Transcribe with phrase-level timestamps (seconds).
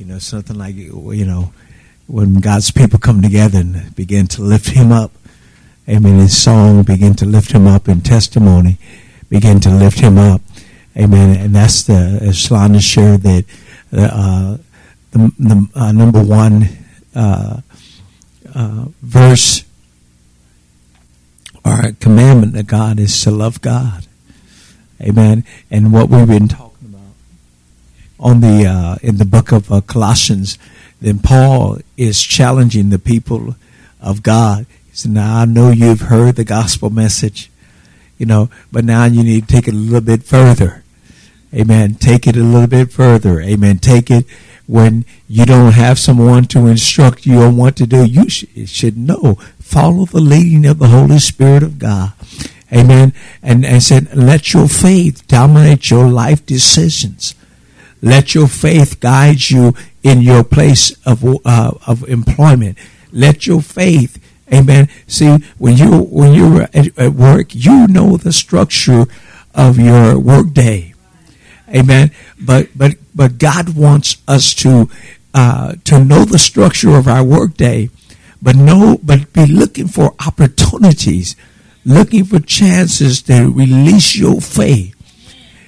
[0.00, 1.52] You know, something like, you know,
[2.06, 5.10] when God's people come together and begin to lift him up.
[5.86, 6.18] Amen.
[6.20, 8.78] His song begin to lift him up in testimony,
[9.28, 10.40] begin to lift him up.
[10.96, 11.36] Amen.
[11.38, 13.44] And that's the, as Shalana shared that,
[13.92, 14.56] uh,
[15.10, 16.70] the, the uh, number one
[17.14, 17.60] uh,
[18.54, 19.64] uh, verse
[21.62, 24.06] or commandment of God is to love God.
[24.98, 25.44] Amen.
[25.70, 26.69] And what we've been talking
[28.20, 30.58] on the uh, in the book of uh, Colossians,
[31.00, 33.56] then Paul is challenging the people
[34.00, 34.66] of God.
[34.90, 37.50] He said, "Now I know you've heard the gospel message,
[38.18, 40.84] you know, but now you need to take it a little bit further.
[41.52, 41.94] Amen.
[41.94, 43.40] Take it a little bit further.
[43.40, 43.78] Amen.
[43.78, 44.26] Take it."
[44.70, 49.34] when you don't have someone to instruct you on what to do, you should know.
[49.58, 52.12] Follow the leading of the Holy Spirit of God.
[52.72, 53.12] Amen.
[53.42, 57.34] And, and said, let your faith dominate your life decisions.
[58.02, 62.78] Let your faith guide you in your place of, uh, of employment.
[63.12, 64.88] Let your faith, amen.
[65.06, 69.06] See, when you, when you're at, at work, you know the structure
[69.54, 70.94] of your work day.
[71.68, 72.10] Amen.
[72.40, 74.88] But, but but God wants us to
[75.34, 77.90] uh, to know the structure of our workday,
[78.40, 81.36] but know, but be looking for opportunities,
[81.84, 84.94] looking for chances to release your faith,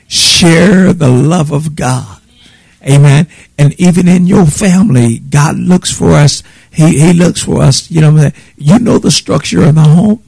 [0.09, 2.22] share the love of God.
[2.85, 3.29] Amen.
[3.59, 6.43] And even in your family, God looks for us.
[6.71, 7.91] He, he looks for us.
[7.91, 10.23] You know, you know the structure of the home.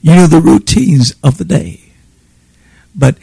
[0.00, 1.80] You know the routines of the day.
[2.94, 3.16] But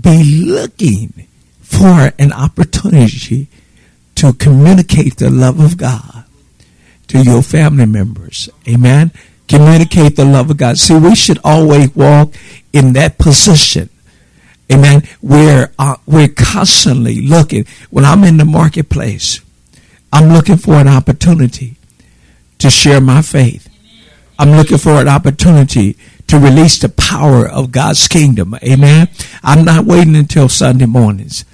[0.00, 1.26] be looking
[1.60, 3.48] for an opportunity
[4.16, 6.24] to communicate the love of God
[7.08, 8.48] to your family members.
[8.68, 9.12] Amen.
[9.48, 10.78] Communicate the love of God.
[10.78, 12.34] See, we should always walk
[12.72, 13.90] in that position.
[14.72, 15.02] Amen.
[15.20, 17.66] Where uh, we're constantly looking.
[17.90, 19.40] When I'm in the marketplace,
[20.12, 21.76] I'm looking for an opportunity
[22.58, 23.68] to share my faith.
[24.38, 25.96] I'm looking for an opportunity
[26.28, 28.54] to release the power of God's kingdom.
[28.62, 29.08] Amen.
[29.42, 31.44] I'm not waiting until Sunday mornings.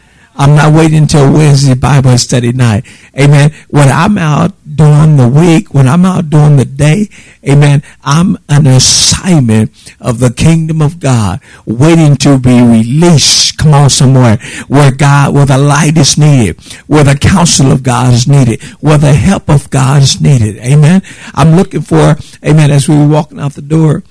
[0.40, 2.86] I'm not waiting until Wednesday Bible study night.
[3.14, 3.52] Amen.
[3.68, 7.10] When I'm out during the week, when I'm out during the day,
[7.46, 13.58] amen, I'm an assignment of the kingdom of God waiting to be released.
[13.58, 18.14] Come on somewhere where God, where the light is needed, where the counsel of God
[18.14, 20.56] is needed, where the help of God is needed.
[20.56, 21.02] Amen.
[21.34, 24.04] I'm looking for, amen, as we were walking out the door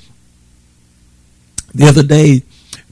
[1.73, 2.43] the other day,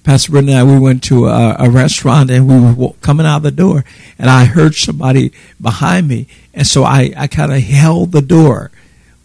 [0.07, 3.35] Pastor Brenda and I, we went to a, a, restaurant and we were coming out
[3.37, 3.83] of the door
[4.17, 6.27] and I heard somebody behind me.
[6.53, 8.71] And so I, I kind of held the door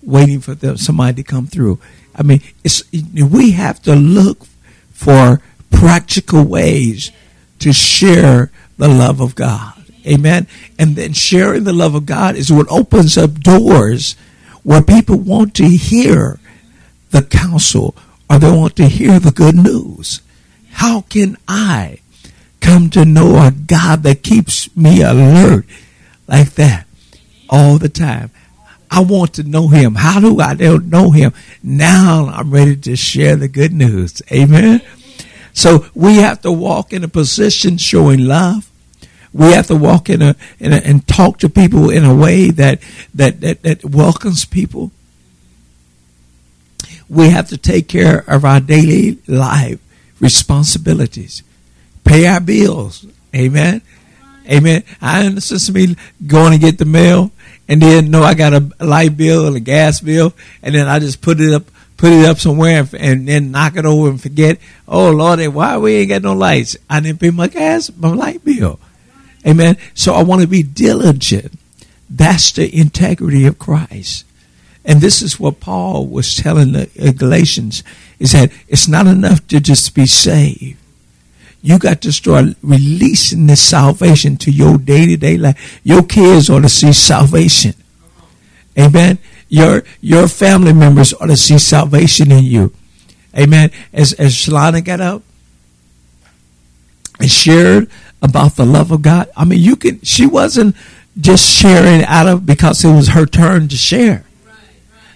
[0.03, 1.79] waiting for them, somebody to come through.
[2.17, 4.45] I mean, it's, we have to look
[4.93, 7.13] for practical ways
[7.61, 9.85] to share the love of God.
[10.05, 10.49] Amen.
[10.81, 14.17] And then sharing the love of God is what opens up doors
[14.65, 16.41] where people want to hear
[17.13, 17.95] the counsel
[18.29, 20.21] or they want to hear the good news.
[20.73, 21.99] How can I
[22.61, 25.67] come to know a God that keeps me alert
[26.27, 26.87] like that
[27.49, 28.31] all the time?
[28.91, 29.95] I want to know him.
[29.95, 31.33] How do I know him?
[31.63, 34.21] Now I'm ready to share the good news.
[34.31, 34.83] Amen.
[35.55, 38.71] So we have to walk in a position showing love.
[39.33, 42.51] We have to walk in a, in a and talk to people in a way
[42.51, 42.81] that,
[43.15, 44.91] that, that, that welcomes people.
[47.09, 49.81] We have to take care of our daily life
[50.23, 51.43] responsibilities.
[52.05, 53.05] Pay our bills.
[53.35, 53.83] Amen.
[54.51, 54.85] Amen.
[55.01, 55.97] I understand me
[56.27, 57.31] going to get the mail
[57.69, 60.99] and then know I got a light bill and a gas bill and then I
[60.99, 61.65] just put it up
[61.97, 64.59] put it up somewhere and, and then knock it over and forget.
[64.89, 66.77] Oh Lord, eh, why we ain't got no lights?
[66.91, 68.81] I didn't pay my gas, my light bill.
[69.47, 69.77] Amen.
[69.95, 71.53] So I want to be diligent.
[72.11, 74.25] That's the integrity of Christ.
[74.85, 77.85] And this is what Paul was telling the Galatians
[78.23, 80.79] is that it's not enough to just be saved.
[81.61, 85.81] You got to start releasing this salvation to your day to day life.
[85.83, 87.75] Your kids ought to see salvation.
[88.79, 89.19] Amen.
[89.49, 92.73] Your your family members ought to see salvation in you.
[93.37, 93.73] Amen.
[93.93, 95.23] As as Shalana got up
[97.19, 97.91] and shared
[98.23, 99.31] about the love of God.
[99.37, 100.01] I mean, you can.
[100.03, 100.77] She wasn't
[101.21, 104.25] just sharing out of because it was her turn to share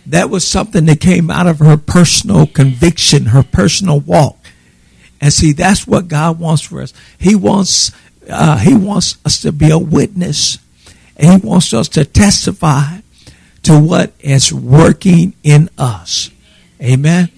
[0.06, 4.38] that was something that came out of her personal conviction, her personal walk.
[5.20, 6.92] And see, that's what God wants for us.
[7.18, 7.90] He wants,
[8.28, 10.58] uh, He wants us to be a witness,
[11.16, 12.98] and He wants us to testify
[13.64, 16.30] to what is working in us.
[16.80, 17.30] Amen.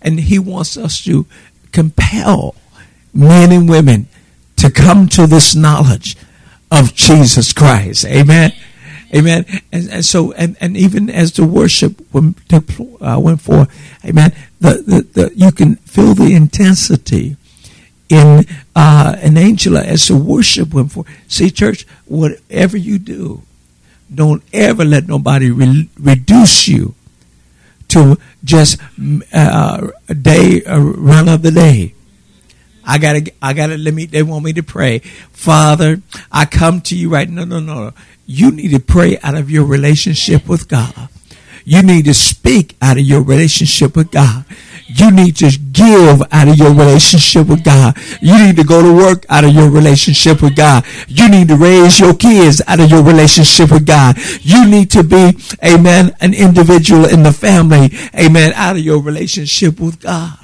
[0.00, 1.26] And He wants us to
[1.72, 2.54] compel
[3.12, 4.08] men and women
[4.56, 6.16] to come to this knowledge
[6.70, 8.04] of Jesus Christ.
[8.04, 8.52] Amen.
[9.14, 9.44] Amen.
[9.70, 13.68] And, and so, and, and even as the worship went, uh, went forth,
[14.04, 17.36] amen, the, the, the, you can feel the intensity
[18.08, 21.08] in uh, an Angela as the worship went forth.
[21.28, 23.42] See, church, whatever you do,
[24.14, 26.94] don't ever let nobody re- reduce you
[27.88, 28.78] to just
[29.32, 31.94] uh, a day, a run of the day.
[32.84, 34.98] I gotta, I gotta, let me, they want me to pray.
[34.98, 37.74] Father, I come to you right No, no, no.
[37.74, 37.92] No.
[38.26, 41.08] You need to pray out of your relationship with God.
[41.64, 44.44] You need to speak out of your relationship with God.
[44.86, 47.96] You need to give out of your relationship with God.
[48.20, 50.84] You need to go to work out of your relationship with God.
[51.08, 54.18] You need to raise your kids out of your relationship with God.
[54.40, 59.80] You need to be, amen, an individual in the family, amen, out of your relationship
[59.80, 60.41] with God.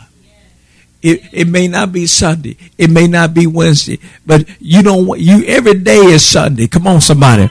[1.00, 2.56] It, it may not be Sunday.
[2.76, 6.66] It may not be Wednesday, but you don't, you, every day is Sunday.
[6.66, 7.50] Come on, somebody.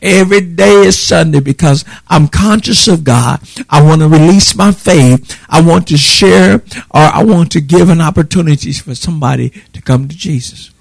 [0.00, 3.40] Every day is Sunday because I'm conscious of God.
[3.70, 5.40] I want to release my faith.
[5.48, 6.56] I want to share
[6.90, 10.72] or I want to give an opportunity for somebody to come to Jesus.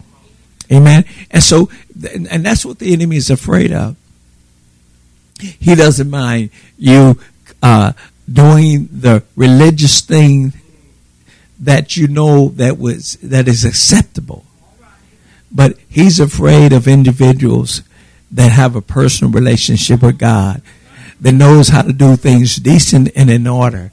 [0.71, 1.05] Amen.
[1.29, 1.69] And so,
[2.03, 3.95] and that's what the enemy is afraid of.
[5.39, 7.19] He doesn't mind you
[7.61, 7.93] uh,
[8.31, 10.53] doing the religious thing
[11.61, 14.43] that you know that was that is acceptable.
[15.51, 17.83] But he's afraid of individuals
[18.31, 20.61] that have a personal relationship with God,
[21.19, 23.91] that knows how to do things decent and in order.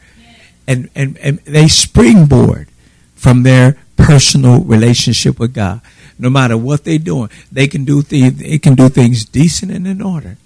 [0.66, 2.68] And, and, and they springboard
[3.16, 5.80] from their personal relationship with God.
[6.18, 9.86] No matter what they're doing, they can do things, they can do things decent and
[9.86, 10.36] in order.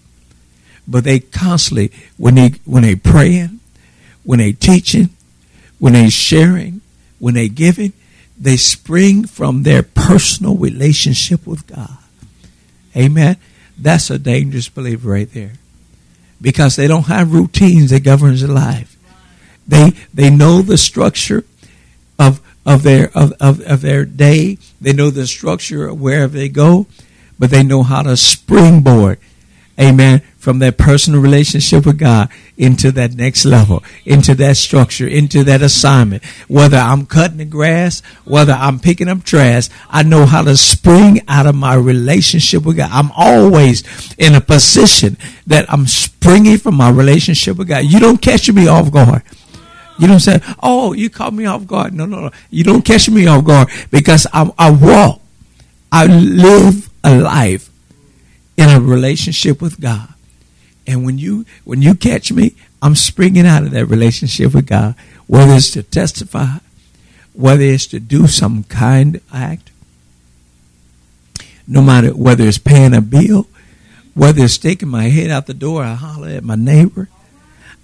[0.88, 3.60] But they constantly, when they, when they praying,
[4.24, 5.10] when they teaching,
[5.78, 6.81] when they sharing,
[7.22, 7.92] when they giving,
[8.36, 11.98] they spring from their personal relationship with God.
[12.96, 13.36] Amen.
[13.78, 15.52] That's a dangerous believer right there.
[16.40, 18.96] Because they don't have routines that governs their life.
[19.68, 21.44] They they know the structure
[22.18, 24.58] of of their of, of, of their day.
[24.80, 26.88] They know the structure of wherever they go,
[27.38, 29.20] but they know how to springboard
[29.78, 35.44] amen, from that personal relationship with God into that next level, into that structure, into
[35.44, 36.24] that assignment.
[36.48, 41.20] Whether I'm cutting the grass, whether I'm picking up trash, I know how to spring
[41.28, 42.90] out of my relationship with God.
[42.92, 43.84] I'm always
[44.18, 45.16] in a position
[45.46, 47.84] that I'm springing from my relationship with God.
[47.84, 49.22] You don't catch me off guard.
[50.00, 52.30] You don't say, "Oh, you caught me off guard." No, no, no.
[52.50, 55.20] You don't catch me off guard because I, I walk,
[55.92, 57.70] I live a life
[58.56, 60.11] in a relationship with God.
[60.86, 64.94] And when you when you catch me, I'm springing out of that relationship with God,
[65.26, 66.58] whether it's to testify,
[67.32, 69.70] whether it's to do some kind act,
[71.66, 73.46] no matter whether it's paying a bill,
[74.14, 77.08] whether it's sticking my head out the door, I holler at my neighbor.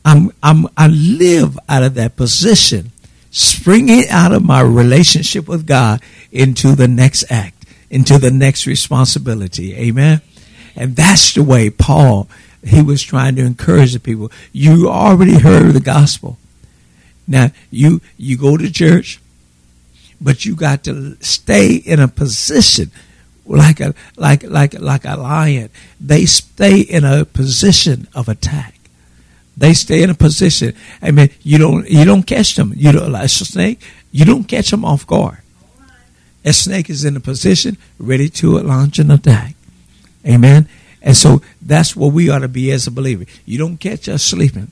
[0.04, 2.92] I'm I'm I live out of that position,
[3.30, 6.00] springing out of my relationship with God
[6.32, 9.74] into the next act, into the next responsibility.
[9.76, 10.20] Amen.
[10.76, 12.28] And that's the way Paul,
[12.64, 14.30] he was trying to encourage the people.
[14.52, 16.38] You already heard the gospel.
[17.26, 19.20] Now, you, you go to church,
[20.20, 22.90] but you got to stay in a position
[23.46, 25.70] like a, like, like, like a lion.
[26.00, 28.74] They stay in a position of attack.
[29.56, 30.74] They stay in a position.
[31.02, 32.72] I mean, you don't, you don't catch them.
[32.76, 33.80] You don't, like a snake,
[34.12, 35.38] you don't catch them off guard.
[36.44, 39.54] A snake is in a position ready to launch an attack.
[40.26, 40.68] Amen.
[41.08, 43.24] And so that's what we ought to be as a believer.
[43.46, 44.70] You don't catch us sleeping.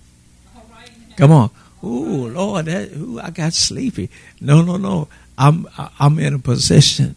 [1.16, 1.50] Come on.
[1.83, 4.11] Ooh, Lord, that, ooh, I got sleepy.
[4.38, 5.09] No, no, no.
[5.38, 5.66] I'm
[5.99, 7.16] I'm in a position.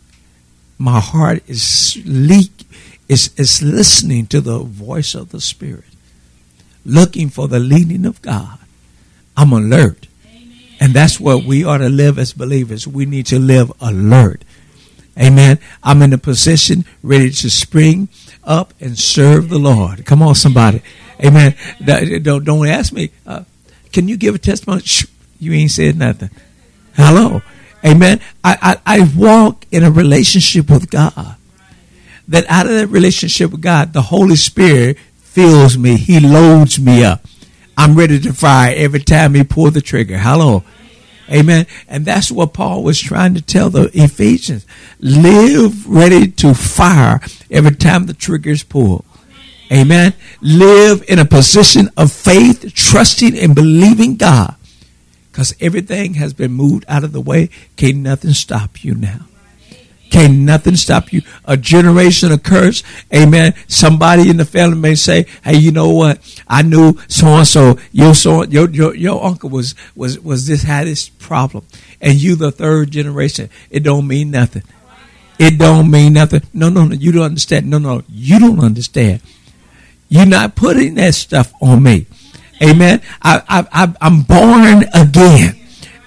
[0.78, 2.66] My heart is leak
[3.10, 5.92] is is listening to the voice of the Spirit,
[6.86, 8.58] looking for the leading of God.
[9.36, 10.08] I'm alert.
[10.26, 10.60] Amen.
[10.80, 12.88] And that's what we ought to live as believers.
[12.88, 14.46] We need to live alert.
[15.20, 15.60] Amen.
[15.84, 18.08] I'm in a position ready to spring
[18.50, 20.06] up and serve the Lord.
[20.06, 20.82] Come on, somebody.
[21.24, 21.56] Amen.
[21.86, 23.44] Don't, don't ask me, uh,
[23.94, 24.82] can you give a testimony?
[24.82, 25.06] Shh,
[25.40, 26.32] you ain't said nothing.
[26.96, 27.42] Hello.
[27.86, 28.20] Amen.
[28.44, 31.36] I, I, I walk in a relationship with God.
[32.28, 35.98] That out of that relationship with God, the Holy Spirit fills me.
[35.98, 37.26] He loads me up.
[37.78, 40.18] I'm ready to fire every time he pull the trigger.
[40.18, 40.64] Hello.
[41.32, 41.68] Amen.
[41.88, 44.66] And that's what Paul was trying to tell the Ephesians.
[45.00, 47.22] Live ready to fire
[47.52, 49.06] every time the trigger is pulled.
[49.72, 50.14] Amen.
[50.42, 54.56] Live in a position of faith, trusting and believing God.
[55.32, 57.50] Because everything has been moved out of the way.
[57.76, 59.29] Can't nothing stop you now.
[60.10, 61.22] Can't nothing stop you.
[61.46, 62.84] A generation of curse.
[63.14, 63.54] Amen.
[63.68, 66.20] Somebody in the family may say, Hey, you know what?
[66.48, 70.64] I knew so and so, your so your, your your uncle was was was this
[70.64, 71.66] had this problem.
[72.02, 73.50] And you the third generation.
[73.70, 74.64] It don't mean nothing.
[75.38, 76.42] It don't mean nothing.
[76.54, 76.96] No, no, no.
[76.96, 77.70] You don't understand.
[77.70, 78.04] No, no.
[78.10, 79.22] You don't understand.
[80.10, 82.08] You're not putting that stuff on me.
[82.62, 83.02] Amen.
[83.22, 85.59] I, I, I'm born again.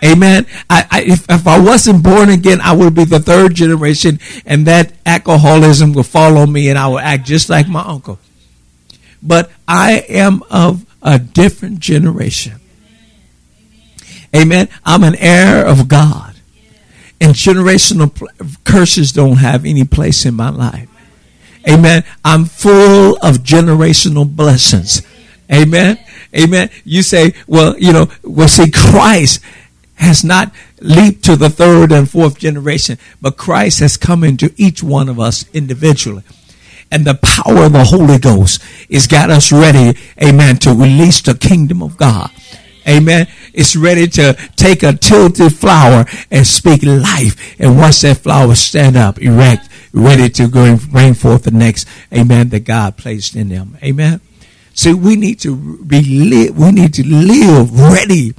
[0.04, 0.47] Amen.
[0.68, 4.66] I, I, if, if I wasn't born again, I would be the third generation, and
[4.66, 8.18] that alcoholism would follow me, and I would act just like my uncle.
[9.23, 12.54] But I am of a different generation.
[14.35, 14.68] Amen.
[14.85, 16.35] I'm an heir of God,
[17.21, 18.11] and generational
[18.64, 20.88] curses don't have any place in my life.
[21.68, 22.02] Amen.
[22.25, 25.02] I'm full of generational blessings.
[25.52, 25.99] Amen.
[26.37, 26.71] Amen.
[26.85, 29.40] You say, well, you know, well, see, Christ
[30.02, 34.82] has not leaped to the third and fourth generation, but Christ has come into each
[34.82, 36.23] one of us individually.
[36.90, 41.35] And the power of the Holy Ghost has got us ready, amen, to release the
[41.35, 42.30] kingdom of God.
[42.87, 43.28] Amen.
[43.54, 48.97] It's ready to take a tilted flower and speak life and once that flower stand
[48.97, 53.78] up erect, ready to go bring forth the next, amen, that God placed in them.
[53.82, 54.21] Amen.
[54.75, 58.35] See, we need to be live, we need to live ready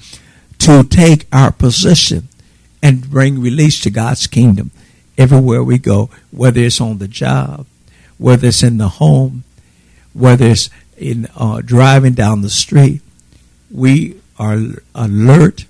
[0.64, 2.28] to take our position
[2.82, 4.72] and bring release to God's kingdom
[5.18, 7.66] everywhere we go, whether it's on the job,
[8.18, 9.44] whether it's in the home,
[10.14, 13.02] whether it's in uh, driving down the street.
[13.72, 14.58] We are
[14.96, 15.66] alert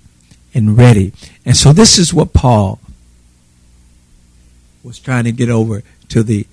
[0.54, 1.14] and ready.
[1.46, 2.80] And so this is what Paul
[4.84, 6.46] was trying to get over to the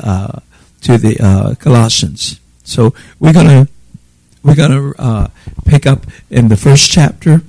[0.00, 0.40] uh,
[0.82, 2.40] to the uh, Colossians.
[2.62, 3.68] So we're gonna
[4.42, 5.28] we're gonna uh,
[5.64, 7.42] pick up in the first chapter,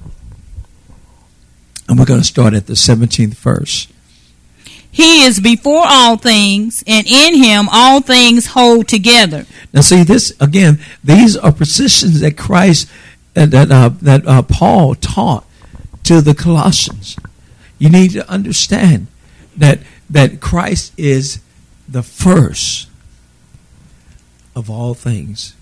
[1.89, 3.87] and we're gonna start at the seventeenth verse.
[4.91, 9.45] He is before all things, and in him all things hold together.
[9.73, 10.79] Now, see this again.
[11.03, 12.89] These are positions that Christ
[13.35, 15.45] uh, that uh, that uh, Paul taught
[16.03, 17.17] to the Colossians.
[17.77, 19.07] You need to understand
[19.57, 19.79] that
[20.09, 21.39] that Christ is
[21.87, 22.87] the first
[24.55, 25.55] of all things.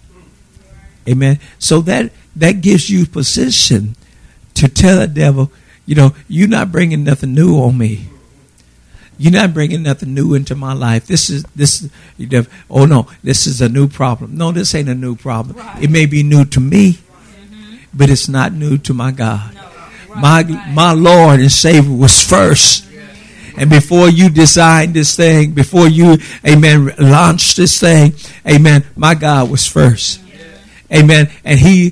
[1.08, 1.40] Amen.
[1.60, 3.96] So that that gives you position
[4.56, 5.52] to tell the devil,
[5.88, 8.10] you know, you're not bringing nothing new on me.
[9.18, 11.08] You're not bringing nothing new into my life.
[11.08, 11.90] This is this.
[12.70, 14.38] Oh no, this is a new problem.
[14.38, 15.58] No, this ain't a new problem.
[15.58, 15.86] Right.
[15.86, 17.78] It may be new to me, mm-hmm.
[17.96, 19.56] but it's not new to my God.
[19.56, 19.62] No.
[20.14, 20.48] Right.
[20.48, 22.84] My my Lord and Savior was first.
[23.58, 28.14] And before you designed this thing, before you, amen, launched this thing,
[28.48, 30.22] amen, my God was first.
[30.94, 31.30] Amen.
[31.44, 31.92] And he,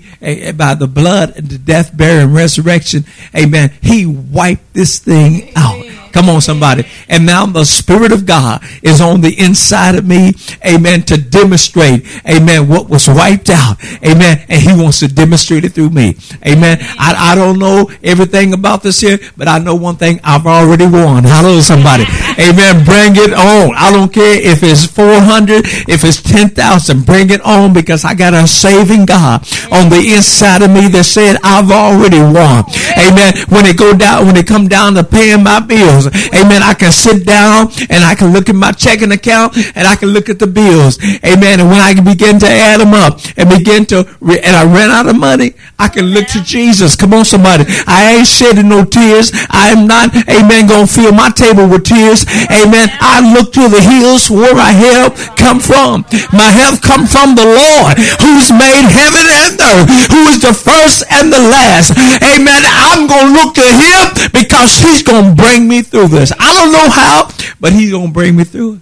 [0.54, 5.84] by the blood and the death, burial, and resurrection, amen, he wiped this thing out.
[6.16, 6.88] Come on, somebody.
[7.10, 10.32] And now the Spirit of God is on the inside of me.
[10.66, 11.04] Amen.
[11.12, 13.84] To demonstrate, amen, what was wiped out.
[14.02, 14.46] Amen.
[14.48, 16.16] And He wants to demonstrate it through me.
[16.48, 16.78] Amen.
[16.98, 20.86] I, I don't know everything about this here, but I know one thing I've already
[20.86, 21.24] won.
[21.28, 22.06] Hello, somebody.
[22.40, 22.86] Amen.
[22.86, 23.76] Bring it on.
[23.76, 28.34] I don't care if it's 400, if it's 10,000, bring it on because I got
[28.34, 32.64] a saving God on the inside of me that said I've already won.
[32.96, 33.34] Amen.
[33.50, 36.62] When it go down, when it come down to paying my bills, Amen.
[36.64, 40.10] I can sit down and I can look at my checking account and I can
[40.10, 41.00] look at the bills.
[41.26, 41.60] Amen.
[41.60, 45.08] And when I begin to add them up and begin to, and I ran out
[45.08, 46.96] of money, I can look to Jesus.
[46.96, 47.66] Come on, somebody.
[47.88, 49.32] I ain't shedding no tears.
[49.50, 52.26] I am not, amen, to fill my table with tears.
[52.52, 52.90] Amen.
[53.02, 56.06] I look to the hills where my help come from.
[56.32, 61.04] My help come from the Lord who's made heaven and earth, who is the first
[61.10, 61.92] and the last.
[62.22, 62.62] Amen.
[62.66, 66.34] I'm to look to him because he's to bring me through through this.
[66.38, 68.82] I don't know how, but he's going to bring me through it.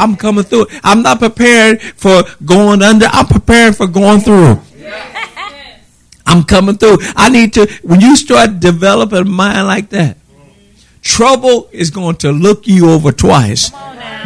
[0.00, 0.80] I'm coming through it.
[0.82, 3.06] I'm not prepared for going under.
[3.06, 4.60] I'm prepared for going through.
[6.26, 6.98] I'm coming through.
[7.14, 10.16] I need to, when you start developing a mind like that,
[11.02, 13.70] trouble is going to look you over twice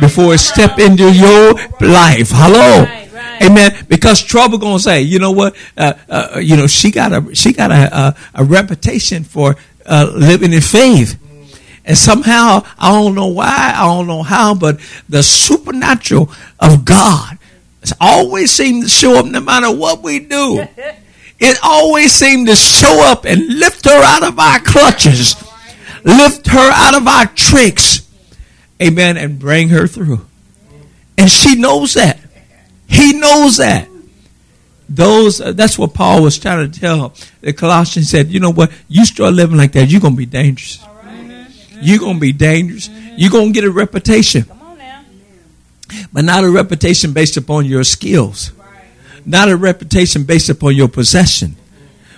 [0.00, 2.30] before it step into your life.
[2.32, 2.86] Hello.
[3.42, 3.84] Amen.
[3.86, 5.54] Because trouble gonna say, you know what?
[5.76, 9.54] Uh, uh, you know she got a she got a a, a reputation for
[9.86, 11.16] uh, living in faith.
[11.88, 14.78] And somehow, I don't know why, I don't know how, but
[15.08, 16.30] the supernatural
[16.60, 17.38] of God
[17.98, 20.66] always seems to show up no matter what we do.
[21.40, 25.34] It always seems to show up and lift her out of our clutches,
[26.04, 28.06] lift her out of our tricks.
[28.82, 29.16] Amen.
[29.16, 30.26] And bring her through.
[31.16, 32.20] And she knows that.
[32.86, 33.88] He knows that.
[34.90, 38.70] Those, uh, that's what Paul was trying to tell the Colossians said, you know what?
[38.88, 40.84] You start living like that, you're going to be dangerous.
[41.80, 42.88] You're going to be dangerous.
[43.16, 44.44] You're going to get a reputation.
[46.12, 48.52] But not a reputation based upon your skills.
[49.24, 51.56] Not a reputation based upon your possession.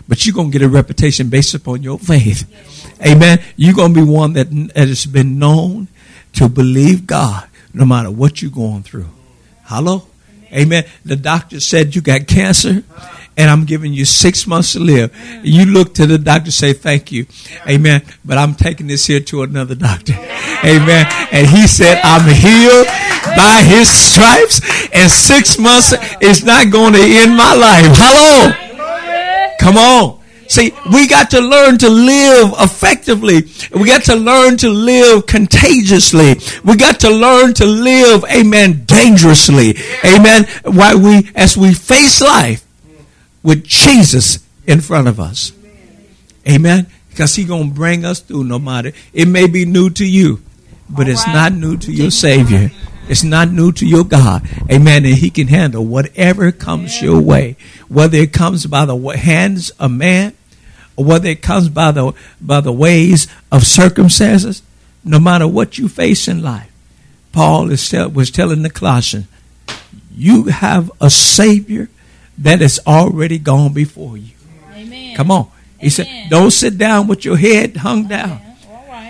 [0.08, 2.48] But you're going to get a reputation based upon your faith.
[3.04, 3.40] Amen.
[3.56, 5.88] You're going to be one that has been known
[6.34, 9.08] to believe God no matter what you're going through.
[9.64, 10.06] Hello?
[10.52, 10.84] Amen.
[11.04, 12.82] The doctor said you got cancer
[13.40, 15.16] and I'm giving you six months to live.
[15.42, 17.26] You look to the doctor, say thank you.
[17.66, 18.02] Amen.
[18.22, 20.12] But I'm taking this here to another doctor.
[20.62, 21.06] Amen.
[21.32, 22.86] And he said, I'm healed
[23.34, 24.60] by his stripes
[24.92, 27.86] and six months is not going to end my life.
[27.96, 28.52] Hello.
[29.58, 30.20] Come on.
[30.50, 33.44] See, we got to learn to live effectively.
[33.72, 36.34] We got to learn to live contagiously.
[36.62, 39.76] We got to learn to live, amen, dangerously.
[40.04, 40.46] Amen.
[40.64, 42.66] Why we, as we face life
[43.42, 45.52] with Jesus in front of us.
[46.48, 46.86] Amen.
[47.08, 48.92] Because he's going to bring us through no matter.
[49.12, 50.40] It may be new to you,
[50.88, 52.70] but it's not new to your Savior.
[53.08, 54.48] It's not new to your God.
[54.70, 55.04] Amen.
[55.04, 57.56] And he can handle whatever comes your way,
[57.88, 60.34] whether it comes by the hands of man
[60.96, 64.62] or whether it comes by the by the ways of circumstances,
[65.04, 66.70] no matter what you face in life.
[67.32, 69.26] Paul is tell, was telling the Colossians,
[70.14, 71.88] you have a Savior
[72.40, 74.34] that has already gone before you.
[74.74, 75.14] Amen.
[75.14, 75.50] Come on.
[75.78, 75.90] He Amen.
[75.90, 78.40] said, don't sit down with your head hung down.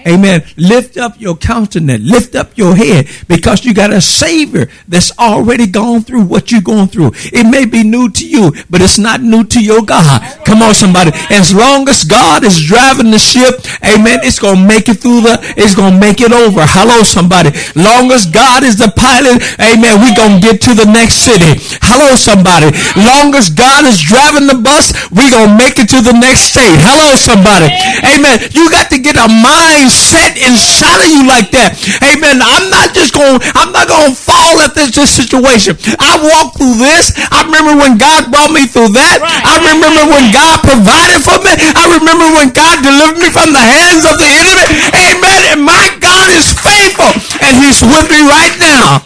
[0.07, 0.43] Amen.
[0.57, 2.03] Lift up your countenance.
[2.05, 6.61] Lift up your head because you got a Savior that's already gone through what you're
[6.61, 7.13] going through.
[7.33, 10.21] It may be new to you, but it's not new to your God.
[10.45, 11.11] Come on, somebody.
[11.31, 15.23] As long as God is driving the ship, amen, it's going to make it through
[15.23, 16.65] the, it's going to make it over.
[16.65, 17.51] Hello, somebody.
[17.77, 21.61] Long as God is the pilot, amen, we going to get to the next city.
[21.85, 22.73] Hello, somebody.
[22.97, 26.57] Long as God is driving the bus, we going to make it to the next
[26.57, 26.81] state.
[26.81, 27.69] Hello, somebody.
[28.07, 28.41] Amen.
[28.53, 31.77] You got to get a mind set inside of you like that.
[32.01, 32.39] Amen.
[32.39, 35.77] I'm not just going, I'm not going to fall at this, this situation.
[35.99, 37.13] I walked through this.
[37.31, 39.21] I remember when God brought me through that.
[39.23, 41.53] I remember when God provided for me.
[41.57, 44.67] I remember when God delivered me from the hands of the enemy.
[44.95, 45.41] Amen.
[45.55, 49.05] And my God is faithful and he's with me right now.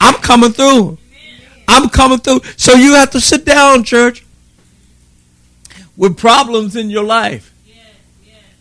[0.00, 0.98] I'm coming through.
[1.68, 2.40] I'm coming through.
[2.56, 4.24] So you have to sit down, church,
[5.96, 7.54] with problems in your life.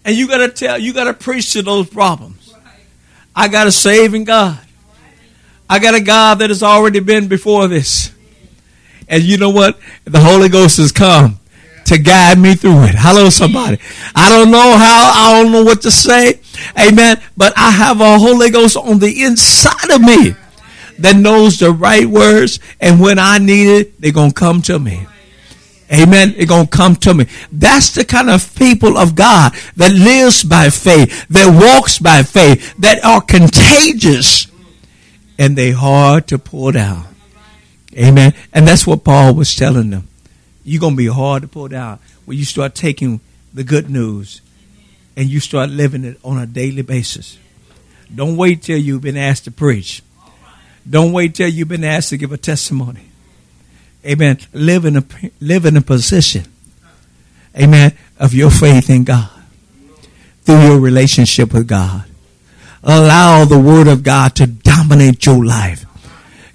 [0.09, 2.51] And you got to tell, you got to preach to those problems.
[3.35, 4.59] I got a saving God.
[5.69, 8.11] I got a God that has already been before this.
[9.07, 9.77] And you know what?
[10.05, 11.39] The Holy Ghost has come
[11.85, 12.95] to guide me through it.
[12.97, 13.77] Hello, somebody.
[14.15, 16.39] I don't know how, I don't know what to say.
[16.75, 17.21] Amen.
[17.37, 20.33] But I have a Holy Ghost on the inside of me
[20.97, 22.59] that knows the right words.
[22.81, 25.05] And when I need it, they're going to come to me.
[25.91, 26.35] Amen.
[26.37, 27.25] It's going to come to me.
[27.51, 32.75] That's the kind of people of God that lives by faith, that walks by faith,
[32.77, 34.47] that are contagious
[35.39, 37.05] and they hard to pull down.
[37.97, 38.33] Amen.
[38.53, 40.07] And that's what Paul was telling them.
[40.63, 43.19] You're going to be hard to pull down when you start taking
[43.51, 44.41] the good news
[45.17, 47.39] and you start living it on a daily basis.
[48.13, 50.03] Don't wait till you've been asked to preach.
[50.87, 53.08] Don't wait till you've been asked to give a testimony
[54.05, 55.03] amen, live in a,
[55.39, 56.45] live in a position,
[57.55, 59.29] amen, of your faith in God
[60.43, 62.05] through your relationship with God.
[62.83, 65.85] Allow the word of God to dominate your life,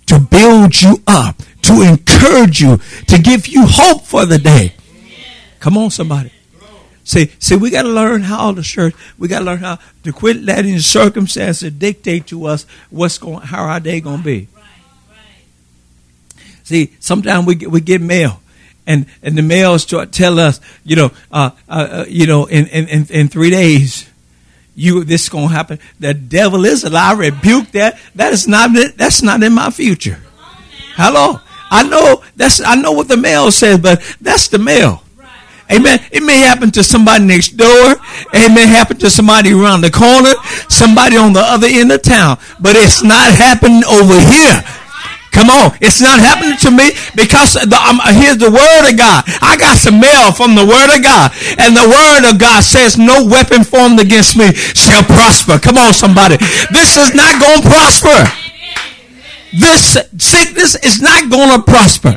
[0.06, 4.74] to build you up, to encourage you, to give you hope for the day.
[5.60, 6.30] Come on, somebody.
[7.04, 8.94] See, see, we got to learn how the church.
[9.18, 13.64] We got to learn how to quit letting circumstances dictate to us what's going, how
[13.64, 14.48] our day going to be.
[16.64, 18.40] See, sometimes we we get mail.
[18.86, 22.66] And, and the mail start tell us, you know, uh, uh, uh, you know, in,
[22.66, 24.06] in, in three days,
[24.74, 25.78] you this is gonna happen.
[26.00, 27.12] The devil is a lie.
[27.12, 27.98] I rebuke that.
[28.14, 30.18] That is not that's not in my future.
[30.96, 31.40] Hello.
[31.70, 35.02] I know that's I know what the mail says, but that's the mail.
[35.70, 35.98] Amen.
[36.12, 37.96] It may happen to somebody next door.
[38.34, 40.34] It may happen to somebody around the corner,
[40.68, 44.62] somebody on the other end of town, but it's not happening over here.
[45.34, 45.74] Come on.
[45.82, 49.26] It's not happening to me because the, um, here's the word of God.
[49.42, 51.34] I got some mail from the word of God.
[51.58, 55.58] And the word of God says no weapon formed against me shall prosper.
[55.58, 56.38] Come on, somebody.
[56.70, 58.18] This is not going to prosper.
[59.58, 62.16] This sickness is not going to prosper.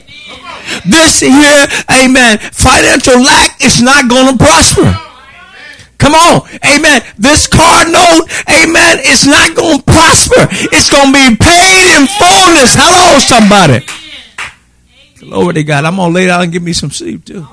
[0.85, 5.06] This here, amen, financial lack is not going to prosper.
[5.97, 6.47] Come on.
[6.63, 7.01] Amen.
[7.17, 10.47] This car note, amen, it's not going to prosper.
[10.71, 12.75] It's going to be paid in fullness.
[12.77, 13.85] Hello, somebody.
[15.19, 15.85] Glory to God.
[15.85, 17.47] I'm going to lay down and give me some sleep too.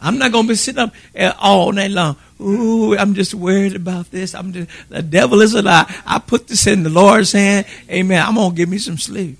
[0.00, 3.76] I'm not going to be sitting up eh, all night long ooh, I'm just worried
[3.76, 4.34] about this.
[4.34, 5.92] I'm just, the devil is a lie.
[6.06, 7.66] I put this in the Lord's hand.
[7.88, 8.24] Amen.
[8.24, 9.38] I'm going to give me some sleep.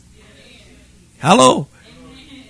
[1.20, 1.68] Hello.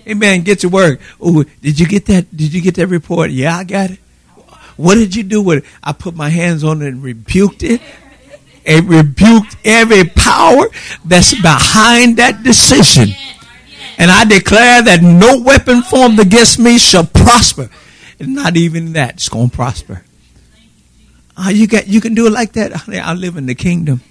[0.07, 0.41] Amen.
[0.41, 0.99] Get to work.
[1.25, 2.35] Ooh, did you get that?
[2.35, 3.31] Did you get that report?
[3.31, 3.99] Yeah, I got it.
[4.77, 5.69] What did you do with it?
[5.83, 7.81] I put my hands on it and rebuked it.
[8.65, 10.67] And rebuked every power
[11.03, 13.09] that's behind that decision.
[13.97, 17.69] And I declare that no weapon formed against me shall prosper.
[18.19, 20.03] And not even that it's going to prosper.
[21.35, 22.87] Uh, you got you can do it like that.
[22.87, 24.01] I live in the kingdom.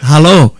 [0.00, 0.56] Hello.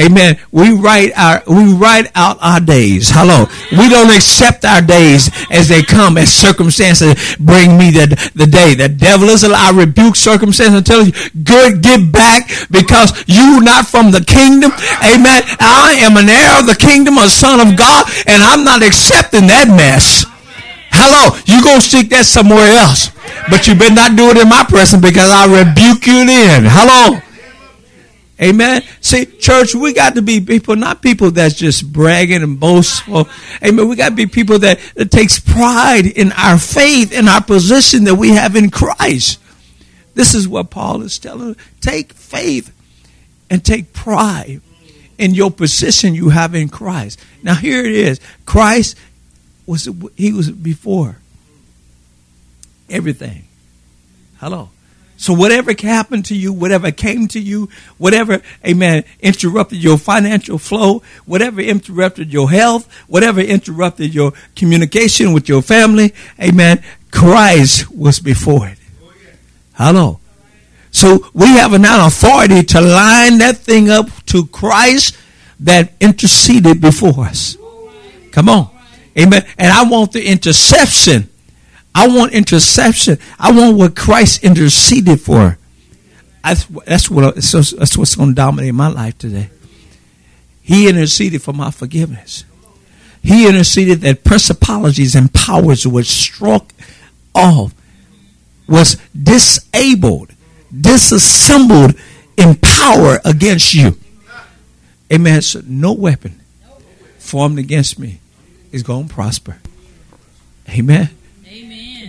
[0.00, 0.40] Amen.
[0.50, 3.10] We write our we write out our days.
[3.12, 3.44] Hello.
[3.76, 8.72] We don't accept our days as they come as circumstances bring me the, the day.
[8.74, 9.68] The devil is a lie.
[9.68, 11.12] I rebuke circumstances and tell you,
[11.44, 14.72] good, get back because you not from the kingdom.
[15.04, 15.44] Amen.
[15.60, 19.46] I am an heir of the kingdom, a son of God, and I'm not accepting
[19.48, 20.24] that mess.
[20.88, 21.36] Hello.
[21.44, 23.12] You go seek that somewhere else.
[23.50, 26.64] But you better not do it in my presence because I rebuke you then.
[26.64, 27.20] Hello.
[28.42, 28.82] Amen.
[29.00, 33.28] See, church, we got to be people, not people that's just bragging and boastful.
[33.64, 33.88] Amen.
[33.88, 38.04] We got to be people that, that takes pride in our faith and our position
[38.04, 39.38] that we have in Christ.
[40.14, 41.56] This is what Paul is telling.
[41.80, 42.74] Take faith
[43.48, 44.60] and take pride
[45.18, 47.20] in your position you have in Christ.
[47.44, 48.20] Now here it is.
[48.44, 48.96] Christ
[49.66, 51.18] was he was before
[52.90, 53.44] everything.
[54.40, 54.70] Hello.
[55.22, 61.00] So whatever happened to you, whatever came to you, whatever, amen, interrupted your financial flow,
[61.26, 66.82] whatever interrupted your health, whatever interrupted your communication with your family, amen,
[67.12, 68.78] Christ was before it.
[69.74, 70.18] Hello.
[70.90, 75.16] So we have an authority to line that thing up to Christ
[75.60, 77.56] that interceded before us.
[78.32, 78.70] Come on.
[79.16, 79.46] Amen.
[79.56, 81.28] And I want the interception
[81.94, 83.18] I want interception.
[83.38, 85.58] I want what Christ interceded for.
[86.42, 89.50] That's, that's what that's what's going to dominate my life today.
[90.62, 92.44] He interceded for my forgiveness.
[93.22, 96.72] He interceded that principalities and powers were struck
[97.34, 97.74] off,
[98.68, 100.32] was disabled,
[100.78, 101.94] disassembled
[102.36, 103.96] in power against you.
[105.12, 105.42] Amen.
[105.42, 106.40] So no weapon
[107.18, 108.20] formed against me
[108.72, 109.58] is going to prosper.
[110.70, 111.10] Amen.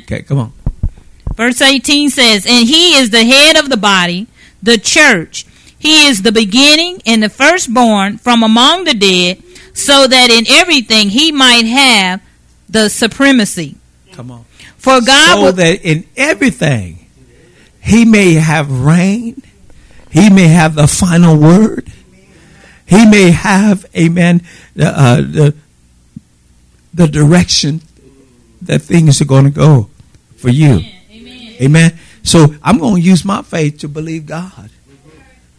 [0.04, 0.54] Okay, come on.
[1.36, 4.28] Verse 18 says, And he is the head of the body,
[4.62, 5.46] the church.
[5.78, 11.10] He is the beginning and the firstborn from among the dead, so that in everything
[11.10, 12.22] he might have
[12.70, 13.76] the supremacy.
[14.12, 14.46] Come on.
[14.78, 17.08] For God so will, that in everything
[17.82, 19.42] he may have reign,
[20.12, 21.92] he may have the final word,
[22.86, 24.42] he may have, amen,
[24.76, 25.56] the, uh, the,
[26.94, 27.82] the direction
[28.62, 29.90] that things are going to go
[30.44, 30.82] for you.
[31.10, 31.56] Amen.
[31.62, 32.00] Amen.
[32.22, 34.70] So I'm going to use my faith to believe God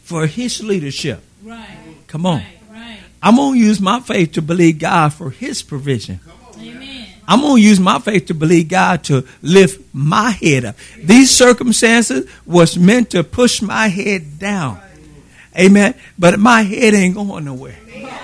[0.02, 1.22] for His leadership.
[1.42, 1.78] Right.
[2.06, 2.40] Come on.
[2.40, 2.58] Right.
[2.70, 2.98] Right.
[3.22, 6.20] I'm going to use my faith to believe God for His provision.
[6.58, 7.06] Amen.
[7.26, 10.76] I'm going to use my faith to believe God to lift my head up.
[10.98, 14.82] These circumstances was meant to push my head down.
[15.58, 15.94] Amen.
[16.18, 17.78] But my head ain't going nowhere.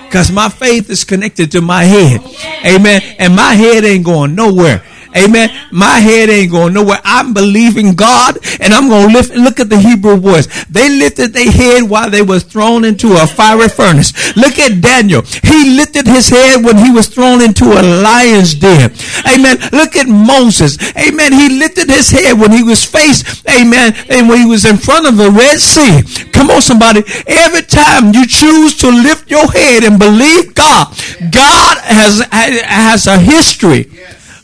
[0.05, 2.21] Because my faith is connected to my head.
[2.63, 3.01] Amen.
[3.17, 4.83] And my head ain't going nowhere.
[5.15, 5.49] Amen.
[5.71, 6.99] My head ain't going nowhere.
[7.03, 10.47] I'm believing God and I'm going to lift, look at the Hebrew boys.
[10.65, 14.35] They lifted their head while they was thrown into a fiery furnace.
[14.35, 15.21] Look at Daniel.
[15.43, 18.91] He lifted his head when he was thrown into a lion's den.
[19.27, 19.57] Amen.
[19.71, 20.77] Look at Moses.
[20.95, 21.33] Amen.
[21.33, 23.47] He lifted his head when he was faced.
[23.49, 23.93] Amen.
[24.09, 26.03] And when he was in front of the Red Sea.
[26.31, 27.03] Come on, somebody.
[27.27, 30.87] Every time you choose to lift your head and believe God,
[31.31, 33.89] God has, has a history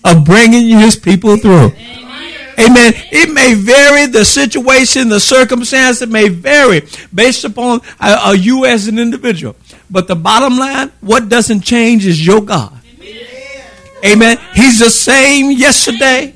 [0.08, 1.72] of bringing his people through.
[2.60, 2.94] Amen.
[3.12, 6.82] It may vary, the situation, the circumstance, it may vary
[7.14, 9.56] based upon uh, you as an individual.
[9.92, 12.74] But the bottom line, what doesn't change is your God.
[14.04, 14.38] Amen.
[14.54, 16.34] He's the same yesterday.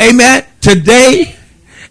[0.00, 0.44] Amen.
[0.60, 1.36] Today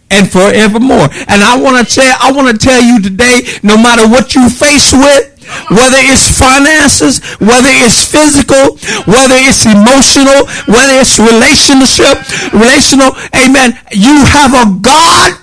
[0.10, 1.10] and forevermore.
[1.28, 4.50] And I want to tell I want to tell you today, no matter what you
[4.50, 5.37] face with,
[5.72, 12.20] whether it's finances, whether it's physical, whether it's emotional, whether it's relationship,
[12.54, 13.76] relational, amen.
[13.92, 15.40] You have a God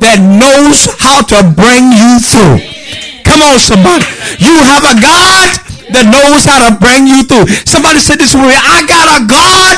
[0.00, 2.62] that knows how to bring you through.
[3.24, 4.06] Come on, somebody.
[4.40, 5.48] You have a God
[5.92, 7.50] that knows how to bring you through.
[7.66, 9.74] Somebody said this way, I got a God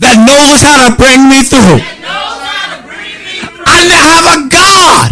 [0.00, 1.80] that knows how to bring me through.
[3.66, 5.09] I have a God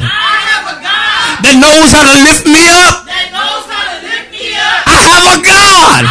[1.49, 3.09] that knows how to lift me up.
[3.09, 4.85] That knows how to lift me up.
[4.85, 6.05] I have a God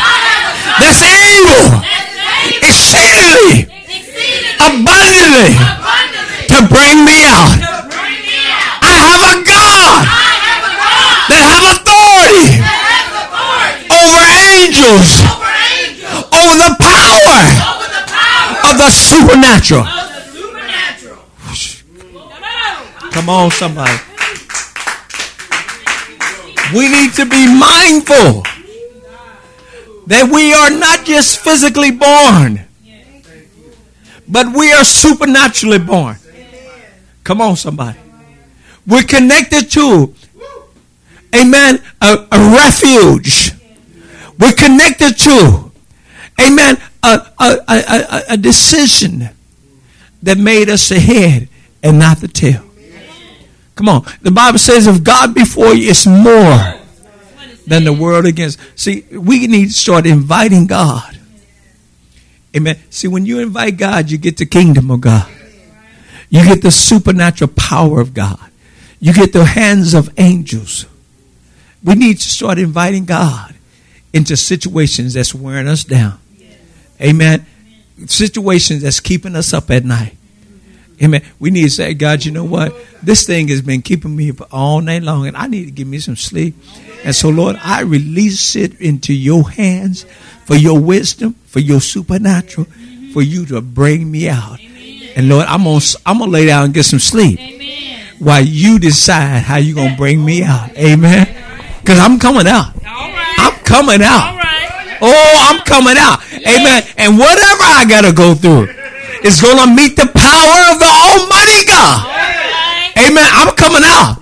[0.81, 1.77] that's able,
[2.65, 3.69] exceedingly,
[4.57, 5.53] abundantly
[6.49, 7.53] to bring me out.
[8.81, 10.09] I have a God
[11.29, 12.57] that have authority
[13.93, 15.21] over angels,
[16.33, 17.45] over the power
[18.73, 19.85] of the supernatural.
[19.85, 21.21] of the supernatural.
[23.13, 24.16] Come on, somebody.
[26.73, 28.43] We need to be mindful
[30.07, 32.65] that we are not just physically born,
[34.27, 36.17] but we are supernaturally born.
[37.23, 37.99] Come on, somebody.
[38.85, 40.13] We're connected to,
[41.35, 43.51] amen, a, a refuge.
[44.39, 45.71] We're connected to,
[46.39, 49.29] amen, a, a, a, a decision
[50.23, 51.49] that made us the head
[51.83, 52.66] and not the tail.
[53.77, 54.05] Come on.
[54.21, 56.75] The Bible says if God before you is more
[57.67, 58.59] than the world against.
[58.75, 61.19] See, we need to start inviting God.
[62.55, 62.79] Amen.
[62.89, 65.29] See, when you invite God, you get the kingdom of God.
[66.29, 68.39] You get the supernatural power of God.
[68.99, 70.87] You get the hands of angels.
[71.83, 73.53] We need to start inviting God
[74.11, 76.19] into situations that's wearing us down.
[76.99, 77.45] Amen.
[78.07, 80.15] Situations that's keeping us up at night.
[81.01, 81.21] Amen.
[81.39, 82.75] We need to say, God, you know what?
[83.03, 85.87] This thing has been keeping me up all night long, and I need to give
[85.87, 86.55] me some sleep.
[87.03, 90.05] And so, Lord, I release it into your hands
[90.45, 92.67] for your wisdom, for your supernatural,
[93.13, 94.59] for you to bring me out.
[95.15, 97.39] And Lord, I'm gonna I'm gonna lay down and get some sleep
[98.19, 100.75] while you decide how you're gonna bring me out.
[100.77, 101.27] Amen.
[101.79, 102.73] Because I'm coming out.
[102.85, 104.39] I'm coming out.
[105.01, 106.19] Oh, I'm coming out.
[106.33, 106.83] Amen.
[106.97, 108.67] And whatever I gotta go through
[109.23, 112.05] is going to meet the power of the Almighty God.
[112.97, 113.27] Amen.
[113.33, 114.19] I'm coming out.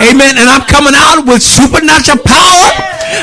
[0.00, 0.38] Amen.
[0.38, 2.66] And I'm coming out with supernatural power.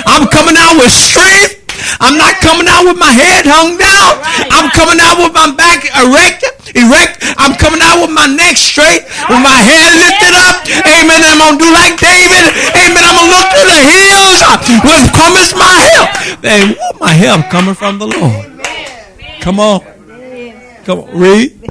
[0.06, 1.58] I'm coming out with strength.
[2.00, 4.21] I'm not coming out with my head hung down.
[4.54, 6.45] I'm coming out with my back erect,
[6.78, 7.23] erect.
[7.41, 10.62] I'm coming out with my neck straight, with my head lifted up.
[10.86, 11.26] Amen.
[11.26, 12.54] I'm gonna do like David.
[12.76, 13.02] Amen.
[13.02, 14.38] I'm gonna look to the hills.
[14.86, 16.10] Where comes my help?
[16.43, 18.62] And my help coming from the Lord.
[19.41, 19.96] Come on.
[20.88, 21.69] Come on, read.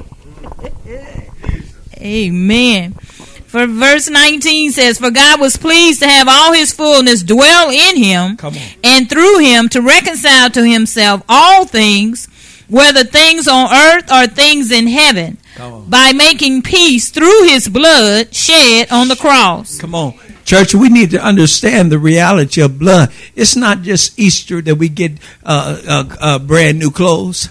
[1.97, 2.93] Amen.
[2.93, 7.97] For verse 19 says, For God was pleased to have all his fullness dwell in
[7.97, 8.37] him,
[8.83, 12.27] and through him to reconcile to himself all things,
[12.69, 15.39] whether things on earth or things in heaven,
[15.87, 19.79] by making peace through his blood shed on the cross.
[19.79, 20.13] Come on.
[20.45, 23.11] Church, we need to understand the reality of blood.
[23.35, 27.49] It's not just Easter that we get uh, uh, uh, brand new clothes.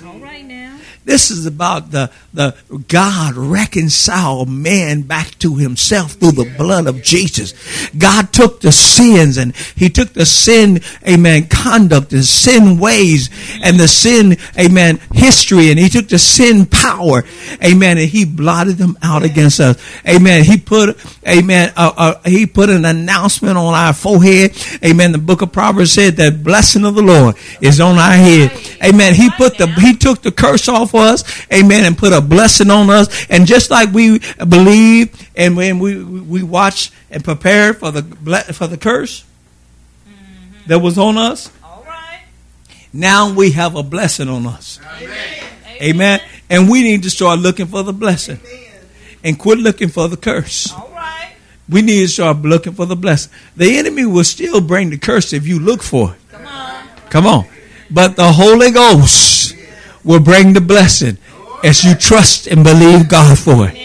[1.07, 2.57] This is about the, the
[2.89, 7.55] God reconciled man back to himself through the blood of Jesus.
[7.97, 13.31] God took the sins and he took the sin, amen, conduct and sin ways
[13.63, 17.23] and the sin, amen, history and he took the sin power,
[17.63, 19.81] amen, and he blotted them out against us.
[20.09, 20.43] Amen.
[20.43, 24.57] He put, amen, uh, uh, he put an announcement on our forehead.
[24.85, 25.13] Amen.
[25.13, 28.51] The book of Proverbs said that blessing of the Lord is on our head.
[28.85, 29.15] Amen.
[29.15, 32.71] He put the, he took the curse off for us, amen, and put a blessing
[32.71, 33.27] on us.
[33.29, 38.03] And just like we believe and when we, we watch and prepare for the,
[38.53, 39.25] for the curse
[40.09, 40.69] mm-hmm.
[40.69, 41.51] that was on us,
[42.93, 44.81] now we have a blessing on us.
[45.03, 45.45] Amen.
[45.83, 46.21] amen.
[46.49, 48.41] And we need to start looking for the blessing
[49.23, 50.73] and quit looking for the curse.
[51.69, 53.33] We need to start looking for the blessing.
[53.57, 56.19] The enemy will still bring the curse if you look for it.
[56.31, 56.89] Come on.
[57.11, 57.47] Come on.
[57.91, 59.26] But the Holy Ghost
[60.07, 61.19] will bring the blessing
[61.63, 63.77] as you trust and believe God for it.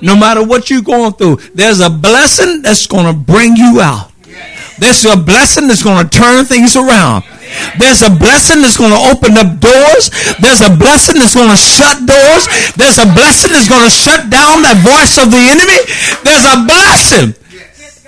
[0.00, 4.10] No matter what you're going through, there's a blessing that's going to bring you out.
[4.78, 7.24] There's a blessing that's going to turn things around.
[7.78, 10.08] There's a blessing that's going to open up doors.
[10.40, 12.48] There's a blessing that's going to shut doors.
[12.80, 15.84] There's a blessing that's going to shut down that voice of the enemy.
[16.24, 17.36] There's a blessing,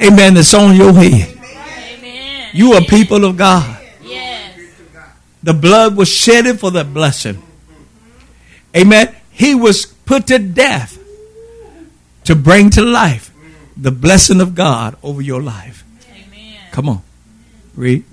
[0.01, 1.29] amen, that's on your head.
[2.55, 3.72] You are people of God.
[5.43, 7.43] The blood was shedded for the blessing.
[8.77, 9.15] Amen.
[9.31, 10.99] He was put to death
[12.25, 13.33] to bring to life
[13.77, 15.85] the blessing of God over your life.
[16.11, 16.59] Amen.
[16.71, 17.03] Come on.
[17.75, 18.05] Read.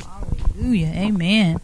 [0.00, 0.92] Hallelujah.
[0.94, 1.60] Amen.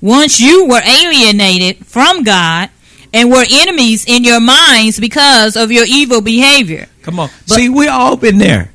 [0.00, 2.70] Once you were alienated from God
[3.12, 6.86] and were enemies in your minds because of your evil behavior.
[7.02, 7.30] Come on.
[7.48, 8.70] But, See, we all been there.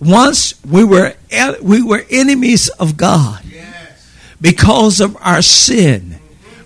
[0.00, 1.14] Once we were
[1.62, 3.43] we were enemies of God
[4.44, 6.16] because of our sin.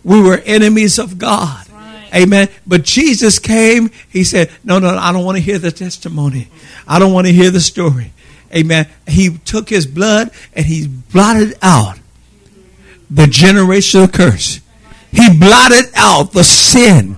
[0.03, 1.65] We were enemies of God.
[2.13, 2.49] Amen.
[2.67, 3.93] But Jesus came.
[4.09, 6.49] He said, No, no, I don't want to hear the testimony.
[6.89, 8.13] I don't want to hear the story.
[8.53, 8.89] Amen.
[9.07, 12.01] He took his blood and he blotted out
[13.09, 14.61] the generational curse.
[15.13, 17.17] He blotted out the sin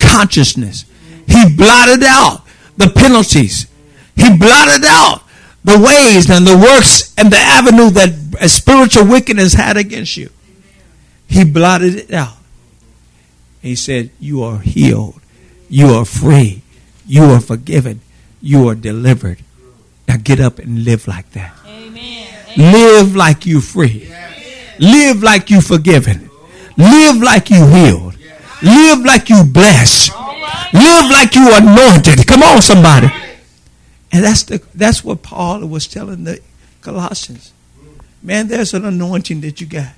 [0.00, 0.84] consciousness.
[1.28, 2.42] He blotted out
[2.76, 3.68] the penalties.
[4.16, 5.22] He blotted out
[5.62, 10.30] the ways and the works and the avenue that spiritual wickedness had against you.
[11.28, 12.36] He blotted it out.
[13.60, 15.20] He said, You are healed.
[15.68, 16.62] You are free.
[17.06, 18.00] You are forgiven.
[18.40, 19.38] You are delivered.
[20.08, 21.54] Now get up and live like that.
[21.66, 22.28] Amen.
[22.56, 24.10] Live like you free.
[24.78, 26.28] Live like you forgiven.
[26.76, 28.16] Live like you healed.
[28.62, 30.12] Live like you blessed.
[30.72, 32.26] Live like you anointed.
[32.26, 33.08] Come on, somebody.
[34.10, 36.40] And that's the that's what Paul was telling the
[36.80, 37.52] Colossians.
[38.22, 39.92] Man, there's an anointing that you got.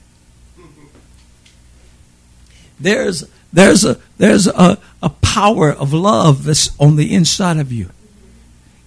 [2.80, 7.90] There's there's a there's a, a power of love that's on the inside of you.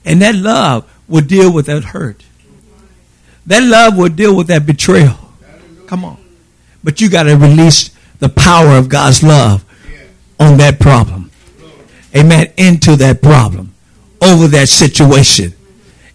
[0.03, 2.23] And that love will deal with that hurt.
[3.45, 5.17] That love will deal with that betrayal.
[5.85, 6.17] Come on.
[6.83, 9.63] But you got to release the power of God's love
[10.39, 11.31] on that problem.
[12.15, 12.51] Amen.
[12.57, 13.73] Into that problem.
[14.21, 15.53] Over that situation.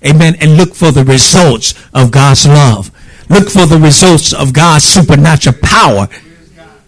[0.05, 0.37] Amen.
[0.41, 2.91] And look for the results of God's love.
[3.33, 6.09] Look for the results of God's supernatural power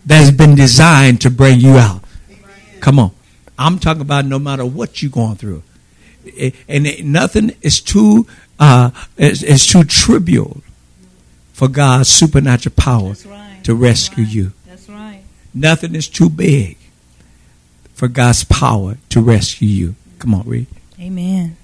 [0.04, 2.04] that has been designed to bring you out.
[2.80, 3.12] Come on.
[3.59, 5.62] I'm talking about no matter what you're going through.
[6.68, 8.26] And nothing is too
[8.59, 10.62] uh, is, is too trivial
[11.52, 13.61] for God's supernatural power right.
[13.64, 14.35] to rescue right.
[14.35, 14.52] you.
[14.66, 15.22] That's right.
[15.54, 16.76] Nothing is too big
[17.94, 19.94] for God's power to rescue you.
[20.18, 20.66] Come on, read.
[21.00, 21.57] Amen.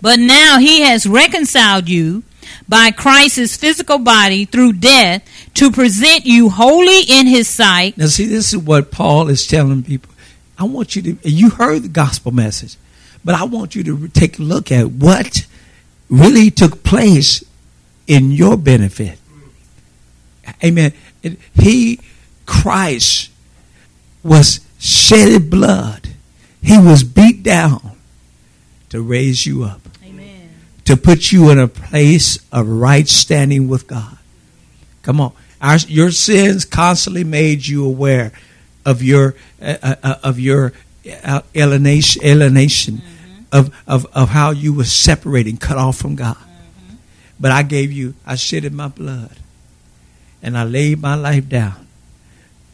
[0.00, 2.24] But now he has reconciled you
[2.68, 5.22] by Christ's physical body through death
[5.54, 7.96] to present you holy in his sight.
[7.96, 10.12] Now, see, this is what Paul is telling people.
[10.58, 12.76] I want you to, you heard the gospel message,
[13.24, 15.46] but I want you to take a look at what
[16.08, 17.42] really took place
[18.06, 19.18] in your benefit.
[20.62, 20.92] Amen.
[21.54, 22.00] He,
[22.46, 23.30] Christ,
[24.22, 26.08] was shedded blood.
[26.62, 27.92] He was beat down
[28.90, 29.81] to raise you up.
[30.86, 34.18] To put you in a place of right standing with God.
[35.02, 35.32] Come on.
[35.60, 38.32] Our, your sins constantly made you aware
[38.84, 40.72] of your uh, uh, uh of your
[41.24, 43.44] uh, alienation, alienation mm-hmm.
[43.52, 46.36] of, of, of how you were separating, cut off from God.
[47.38, 49.36] But I gave you, I shedded my blood
[50.42, 51.86] and I laid my life down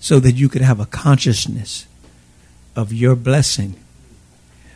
[0.01, 1.87] so that you could have a consciousness
[2.77, 3.77] of your blessing,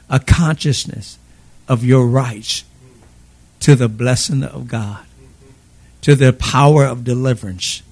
[0.09, 1.19] a consciousness
[1.69, 2.65] of your rights
[3.63, 5.05] to the blessing of God,
[6.03, 7.83] to the power of deliverance,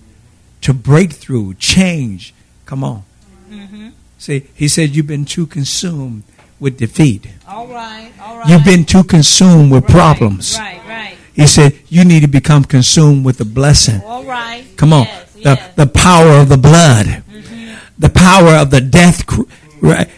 [0.63, 2.35] to breakthrough, change.
[2.67, 3.05] Come on.
[3.49, 3.91] Mm-hmm.
[4.19, 6.25] See, he said you've been too consumed
[6.59, 7.29] with defeat.
[7.47, 8.49] All right, all right.
[8.49, 10.59] You've been too consumed with right, problems.
[10.59, 11.17] Right, right.
[11.35, 14.03] He said, You need to become consumed with the blessing.
[14.05, 14.65] All right.
[14.77, 15.05] Come on.
[15.05, 15.75] Yes, the, yes.
[15.77, 17.77] the power of the blood, mm-hmm.
[17.97, 19.25] the power of the death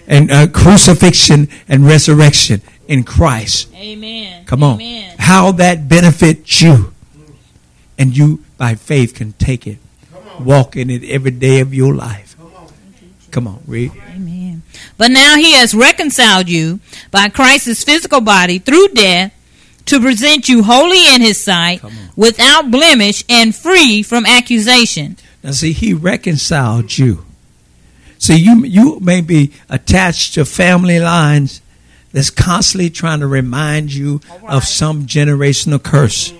[0.08, 3.72] and uh, crucifixion and resurrection in Christ.
[3.74, 4.44] Amen.
[4.44, 4.74] Come on.
[4.74, 5.16] Amen.
[5.18, 6.92] How that benefits you.
[7.98, 9.78] And you, by faith, can take it.
[10.38, 12.36] Walk in it every day of your life.
[13.30, 13.92] Come on, read.
[14.14, 14.62] Amen.
[14.98, 19.32] But now he has reconciled you by Christ's physical body through death
[19.86, 21.82] to present you holy in his sight,
[22.14, 25.16] without blemish and free from accusation.
[25.42, 27.24] Now, see, he reconciled you.
[28.18, 31.62] See, you you may be attached to family lines
[32.12, 36.32] that's constantly trying to remind you of some generational curse.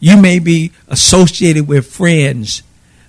[0.00, 2.62] You may be associated with friends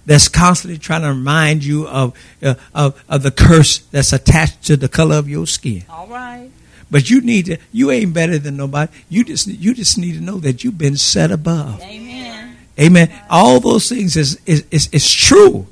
[0.05, 4.77] that's constantly trying to remind you of, uh, of, of the curse that's attached to
[4.77, 5.83] the color of your skin.
[5.89, 6.49] All right.
[6.91, 7.57] But you need to.
[7.71, 8.91] You ain't better than nobody.
[9.09, 11.81] You just you just need to know that you've been set above.
[11.81, 12.55] Amen.
[12.79, 13.11] Amen.
[13.29, 15.67] All those things is is is, is true.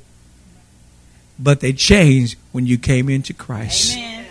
[1.38, 3.96] But they changed when you came into Christ.
[3.96, 4.23] Amen.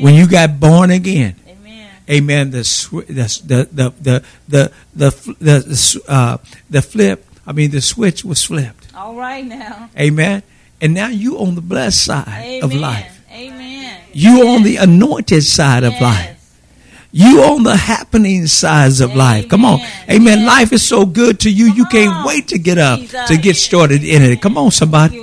[0.00, 1.36] When you got born again.
[1.46, 1.90] Amen.
[2.10, 2.50] Amen.
[2.50, 2.62] The
[3.08, 7.26] the the the the the the, uh, the flip.
[7.46, 8.94] I mean, the switch was flipped.
[8.94, 9.90] All right now.
[9.98, 10.42] Amen.
[10.80, 12.64] And now you on the blessed side Amen.
[12.64, 13.20] of life.
[13.30, 14.00] Amen.
[14.12, 15.94] You on the anointed side yes.
[15.94, 16.36] of life.
[17.12, 19.18] You on the happening sides of Amen.
[19.18, 19.48] life.
[19.48, 19.80] Come on.
[20.08, 20.38] Amen.
[20.40, 20.46] Yes.
[20.46, 22.24] Life is so good to you, Come you can't on.
[22.26, 23.28] wait to get up Jesus.
[23.28, 24.40] to get started in it.
[24.40, 25.18] Come on, somebody.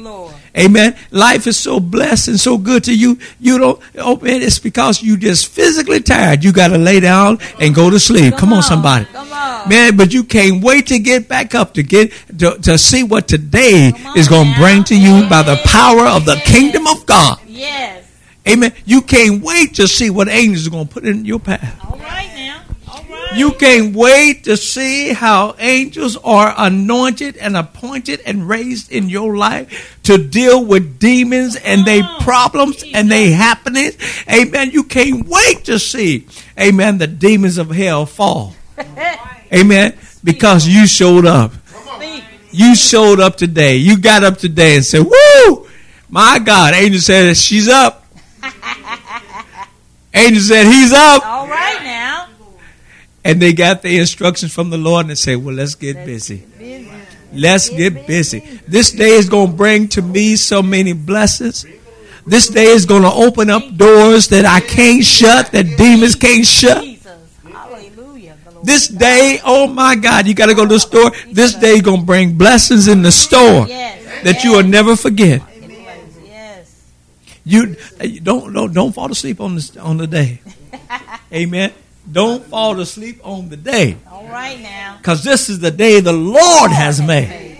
[0.57, 0.95] Amen.
[1.11, 3.19] Life is so blessed and so good to you.
[3.39, 6.43] You don't, oh man, it's because you just physically tired.
[6.43, 8.31] You got to lay down and go to sleep.
[8.31, 9.05] Come, Come on, somebody.
[9.05, 9.69] Come on.
[9.69, 13.27] Man, but you can't wait to get back up to get, to, to see what
[13.27, 16.49] today is going to bring to you by the power of the yes.
[16.49, 17.39] kingdom of God.
[17.45, 18.09] Yes.
[18.47, 18.73] Amen.
[18.85, 21.79] You can't wait to see what angels are going to put in your path.
[21.85, 22.61] All right now.
[22.89, 23.26] All right.
[23.37, 29.37] You can't wait to see how angels are anointed and appointed and raised in your
[29.37, 33.97] life to deal with demons and their problems and their happenings.
[34.27, 34.71] Amen.
[34.71, 36.27] You can't wait to see,
[36.59, 38.55] amen, the demons of hell fall.
[39.53, 39.97] Amen.
[40.23, 41.53] Because you showed up.
[42.51, 43.75] You showed up today.
[43.75, 45.67] You got up today and said, Woo!
[46.09, 46.73] My God.
[46.73, 48.05] Angel said, She's up.
[50.13, 51.25] Angel said, He's up.
[51.25, 52.06] All right now.
[53.27, 56.45] And they got the instructions from the Lord and they say, Well, let's get busy.
[57.33, 58.39] Let's get busy.
[58.67, 61.65] This day is going to bring to me so many blessings.
[62.25, 66.45] This day is going to open up doors that I can't shut, that demons can't
[66.45, 66.85] shut.
[68.63, 71.11] This day, oh my God, you got to go to the store.
[71.31, 75.41] This day is going to bring blessings in the store that you will never forget.
[77.43, 77.75] You
[78.23, 80.41] don't don't don't fall asleep on the on the day.
[81.33, 81.73] Amen.
[82.11, 83.97] Don't fall asleep on the day.
[84.09, 84.97] All right now.
[84.97, 87.57] Because this is the day the Lord has made.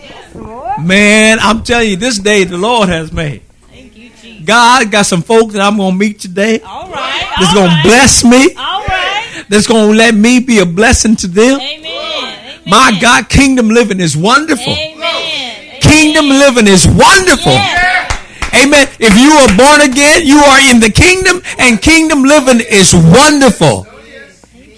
[0.80, 3.42] Man, I'm telling you, this day the Lord has made.
[3.68, 4.46] Thank you, Jesus.
[4.46, 6.60] God got some folks that I'm going to meet today.
[6.60, 7.34] All right.
[7.38, 7.82] That's going right.
[7.82, 8.54] to bless me.
[8.54, 9.44] All right.
[9.48, 11.60] That's going to let me be a blessing to them.
[11.60, 11.84] Amen.
[11.84, 12.60] Amen.
[12.66, 14.72] My God, kingdom living is wonderful.
[14.72, 15.80] Amen.
[15.80, 17.52] Kingdom living is wonderful.
[17.52, 18.14] Yes.
[18.54, 18.88] Amen.
[19.00, 23.87] If you are born again, you are in the kingdom, and kingdom living is wonderful.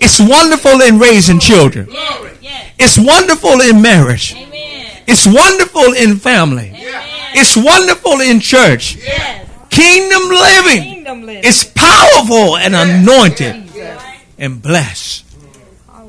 [0.01, 1.89] It's wonderful in raising children.
[1.91, 2.37] Yes.
[2.41, 2.73] Yes.
[2.79, 4.35] It's wonderful in marriage.
[5.07, 6.73] It's wonderful in family.
[7.35, 8.97] It's wonderful in church.
[9.71, 11.45] Kingdom living Kingdom living.
[11.45, 13.71] is powerful and anointed
[14.39, 15.25] and blessed.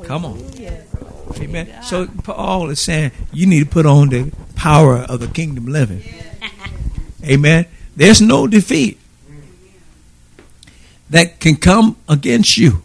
[0.03, 0.43] Come on.
[1.37, 1.83] Amen.
[1.83, 6.03] So Paul is saying you need to put on the power of the kingdom living.
[7.23, 7.65] Amen.
[7.95, 8.99] There's no defeat
[11.09, 12.81] that can come against you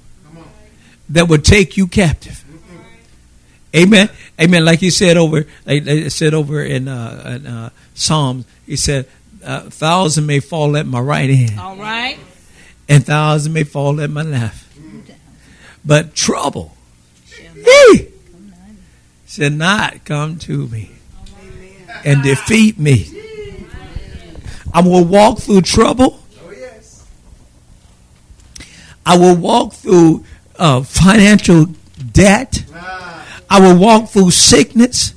[1.11, 2.43] that would take you captive.
[3.75, 4.09] Amen.
[4.41, 4.65] Amen.
[4.65, 9.07] Like he said over, like said over in, uh, in uh, Psalms, he said,
[9.43, 12.19] "A thousand may fall at my right hand, All right.
[12.89, 14.65] and thousand may fall at my left,
[15.85, 16.75] but trouble,
[17.65, 18.09] he
[19.27, 20.93] shall not come to me
[22.05, 23.11] and defeat me.
[24.73, 26.21] I will walk through trouble.
[29.05, 30.25] I will walk through
[30.59, 31.67] uh, financial
[32.13, 32.65] debt.
[33.49, 35.15] I will walk through sickness.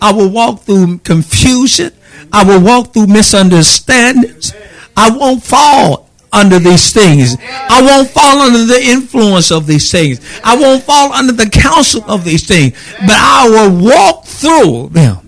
[0.00, 1.92] I will walk through confusion.
[2.32, 4.54] I will walk through misunderstandings.
[4.96, 7.36] I won't fall under these things.
[7.42, 10.20] I won't fall under the influence of these things.
[10.42, 12.72] I won't fall under the counsel of these things.
[13.00, 15.18] But I will walk through them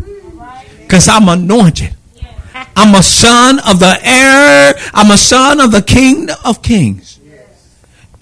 [0.81, 1.95] because I'm anointed.
[2.77, 4.75] I'm a son of the heir.
[4.93, 7.21] I'm a son of the king of kings.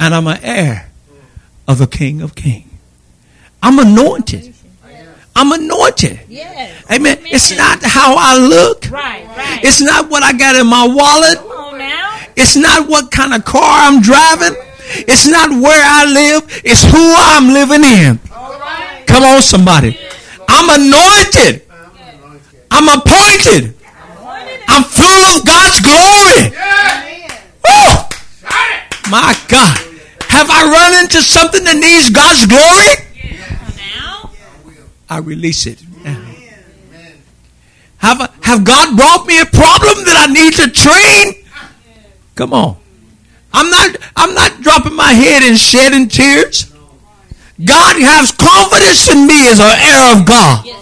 [0.00, 0.91] And I'm an heir
[1.68, 2.68] of the king of kings.
[3.62, 4.54] I'm anointed.
[5.34, 6.20] I'm anointed.
[6.28, 6.84] Yes.
[6.90, 7.18] Amen.
[7.22, 8.90] It's not how I look.
[8.90, 9.26] Right.
[9.28, 9.60] Right.
[9.64, 11.38] It's not what I got in my wallet.
[11.38, 12.20] Come on now.
[12.36, 14.54] It's not what kind of car I'm driving.
[15.08, 16.60] It's not where I live.
[16.64, 18.18] It's who I'm living in.
[19.06, 19.98] Come on, somebody.
[20.48, 21.62] I'm anointed.
[22.70, 23.74] I'm appointed.
[24.68, 26.56] I'm full of God's glory.
[27.64, 27.94] Woo!
[29.10, 29.91] My God.
[30.32, 32.96] Have I run into something that needs God's glory?
[33.76, 34.30] Now.
[35.10, 35.78] I release it.
[37.98, 41.44] Have, I, have God brought me a problem that I need to train?
[42.34, 42.76] Come on.
[43.52, 46.72] I'm not I'm not dropping my head and shedding tears.
[47.62, 50.64] God has confidence in me as an heir of God.
[50.64, 50.80] Yes.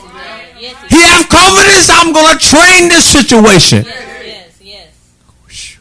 [0.60, 0.76] Yes.
[0.88, 3.84] He has confidence I'm going to train this situation.
[3.84, 4.60] Yes.
[4.62, 4.92] Yes.
[5.48, 5.78] Yes.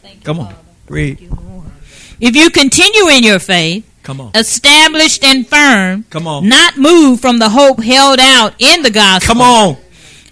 [0.00, 0.46] Thank you, Come on.
[0.46, 0.58] Father.
[0.88, 1.28] Read.
[2.22, 4.30] If you continue in your faith, Come on.
[4.36, 6.48] established and firm, Come on.
[6.48, 9.26] not moved from the hope held out in the gospel.
[9.34, 9.76] Come on.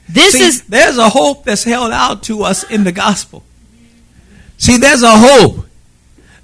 [0.09, 3.43] This See, is there's a hope that's held out to us in the gospel.
[4.57, 5.67] See, there's a hope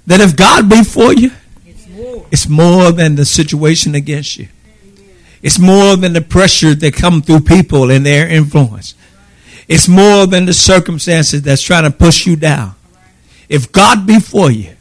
[0.05, 1.31] that if God be for you,
[2.29, 4.49] it's more than the situation against you.
[5.41, 8.95] It's more than the pressure that come through people and their influence.
[9.69, 12.75] It's more than the circumstances that's trying to push you down.
[13.47, 14.73] If God be for you.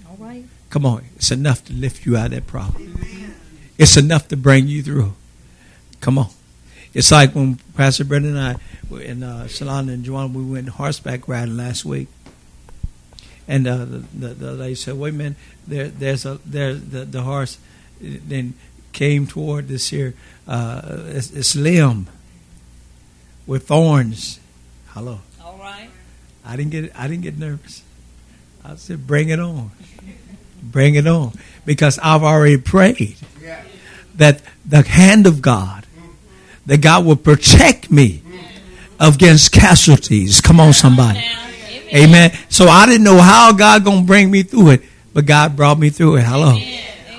[0.70, 2.98] Come on, it's enough to lift you out of that problem.
[3.78, 5.14] It's enough to bring you through.
[6.00, 6.28] Come on.
[6.94, 10.68] It's like when Pastor Brendan and I were in uh, Shalana and Joanna, we went
[10.70, 12.08] horseback riding last week.
[13.46, 15.36] And uh, the, the, the lady said, wait a minute,
[15.66, 17.58] there, there's a, there, the, the horse
[18.00, 18.54] then
[18.92, 20.14] came toward this here,
[20.48, 22.08] uh, it's, it's limb
[23.46, 24.40] with thorns.
[24.88, 25.20] Hello.
[25.44, 25.90] All right.
[26.44, 27.82] I didn't get I didn't get nervous.
[28.64, 29.70] I said, "Bring it on,
[30.70, 31.32] bring it on,"
[31.64, 33.16] because I've already prayed.
[34.16, 35.86] that the hand of God,
[36.66, 38.22] that God will protect me
[38.98, 40.40] against casualties.
[40.40, 41.22] Come on, somebody.
[41.94, 42.32] Amen.
[42.48, 44.82] So I didn't know how God gonna bring me through it,
[45.14, 46.24] but God brought me through it.
[46.24, 46.58] Hello.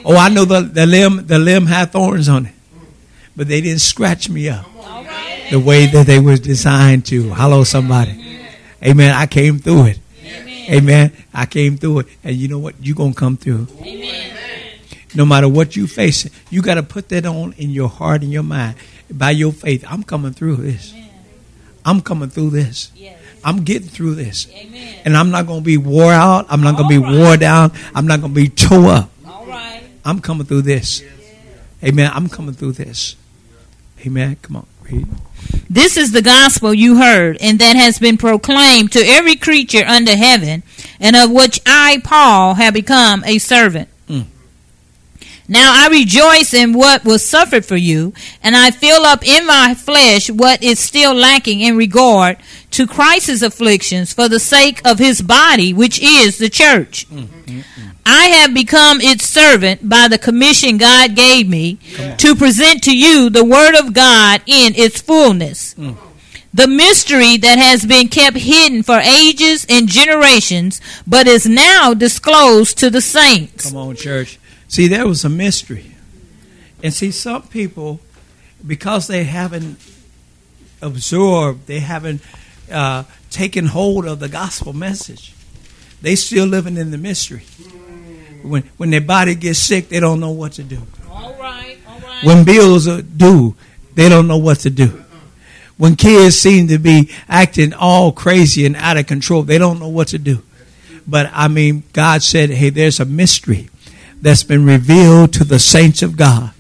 [0.04, 2.54] Oh, I know the, the limb the limb had thorns on it,
[3.36, 4.66] but they didn't scratch me up
[5.52, 7.34] the way that they was designed to.
[7.34, 8.24] Hello, somebody.
[8.84, 9.14] Amen.
[9.14, 10.00] I came through it.
[10.70, 11.12] Amen.
[11.34, 12.76] I came through it, and you know what?
[12.82, 13.68] You're gonna come through.
[13.82, 14.34] Amen.
[15.16, 18.32] No matter what you face, you got to put that on in your heart and
[18.32, 18.76] your mind
[19.10, 19.86] by your faith.
[19.88, 20.94] I'm coming through this.
[21.86, 22.92] I'm coming through this.
[23.44, 24.48] I'm getting through this.
[24.54, 25.02] Amen.
[25.06, 26.48] And I'm not going to be wore out.
[26.50, 27.16] I'm not going to be right.
[27.16, 27.72] wore down.
[27.96, 29.10] I'm not going to be tore up.
[29.26, 29.82] All right.
[30.04, 31.02] I'm coming through this.
[31.84, 32.12] Amen.
[32.14, 33.16] I'm coming through this.
[34.06, 34.36] Amen.
[34.42, 34.68] Come on.
[34.92, 35.08] Read.
[35.70, 40.16] This is the gospel you heard, and that has been proclaimed to every creature under
[40.16, 40.64] heaven,
[41.00, 43.90] and of which I, Paul, have become a servant.
[44.08, 44.26] Mm.
[45.48, 49.76] Now I rejoice in what was suffered for you, and I fill up in my
[49.76, 52.38] flesh what is still lacking in regard
[52.78, 57.10] to Christ's afflictions for the sake of his body, which is the church.
[57.10, 57.62] Mm-hmm.
[58.06, 61.80] I have become its servant by the commission God gave me
[62.20, 65.74] to present to you the word of God in its fullness.
[65.74, 65.98] Mm.
[66.54, 72.78] The mystery that has been kept hidden for ages and generations, but is now disclosed
[72.78, 73.72] to the saints.
[73.72, 74.38] Come on, church.
[74.68, 75.96] See, there was a mystery.
[76.84, 78.02] And see, some people,
[78.66, 79.80] because they haven't
[80.80, 82.22] absorbed, they haven't
[82.72, 85.34] uh, taken hold of the gospel message,
[86.02, 87.44] they still living in the mystery.
[88.44, 90.82] When when their body gets sick, they don't know what to do.
[91.10, 92.24] All right, all right.
[92.24, 93.56] When bills are due,
[93.96, 95.04] they don't know what to do.
[95.78, 99.90] When kids seem to be acting all crazy and out of control, they don't know
[99.90, 100.44] what to do.
[101.08, 103.70] But I mean, God said, "Hey, there's a mystery."
[104.22, 106.52] that's been revealed to the saints of God.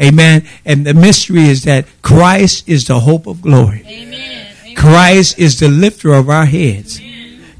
[0.00, 0.48] Amen.
[0.64, 3.84] And the mystery is that Christ is the hope of glory.
[3.86, 4.39] Amen.
[4.80, 7.00] Christ is the lifter of our heads.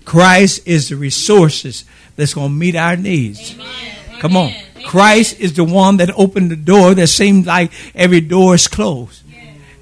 [0.07, 1.85] Christ is the resources
[2.17, 3.55] that's going to meet our needs.
[3.55, 4.21] Amen.
[4.21, 4.53] Come on.
[4.87, 9.23] Christ is the one that opened the door that seems like every door is closed.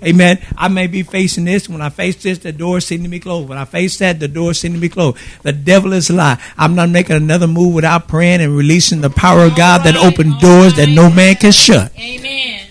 [0.02, 0.38] Amen.
[0.56, 1.68] I may be facing this.
[1.68, 3.48] When I face this, the door seems to be closed.
[3.48, 5.18] When I face that, the door seems to be closed.
[5.42, 6.42] The devil is a lie.
[6.56, 10.40] I'm not making another move without praying and releasing the power of God that opened
[10.40, 11.92] doors that no man can shut.
[11.98, 12.67] Amen.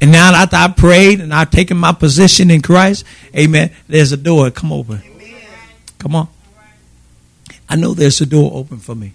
[0.00, 3.04] And now after I prayed and I've taken my position in Christ,
[3.36, 4.50] amen, there's a door.
[4.50, 5.02] Come open.
[5.98, 6.28] Come on.
[7.68, 9.12] I know there's a door open for me.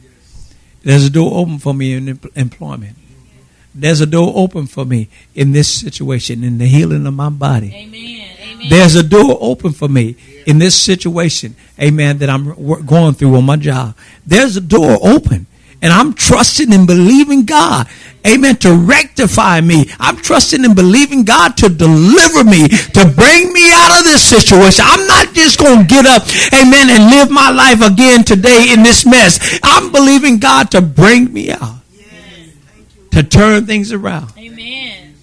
[0.84, 2.96] There's a door open for me in employment
[3.76, 7.74] there's a door open for me in this situation, in the healing of my body.
[7.76, 8.30] Amen.
[8.42, 8.70] Amen.
[8.70, 10.16] There's a door open for me
[10.48, 13.96] in this situation, amen, that I'm going through on my job.
[14.26, 15.46] There's a door open.
[15.82, 17.88] And I'm trusting and believing God,
[18.26, 19.90] amen, to rectify me.
[20.00, 24.84] I'm trusting and believing God to deliver me, to bring me out of this situation.
[24.88, 26.24] I'm not just going to get up,
[26.54, 29.60] amen, and live my life again today in this mess.
[29.64, 31.82] I'm believing God to bring me out
[33.12, 34.34] to turn things around.
[34.38, 35.14] Amen.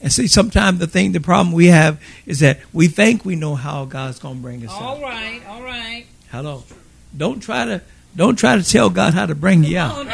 [0.00, 3.56] And see, sometimes the thing, the problem we have is that we think we know
[3.56, 4.96] how God's going to bring us all out.
[4.96, 6.06] All right, all right.
[6.30, 6.62] Hello.
[7.16, 7.82] Don't try to
[8.16, 10.06] don't try to tell God how to bring you out.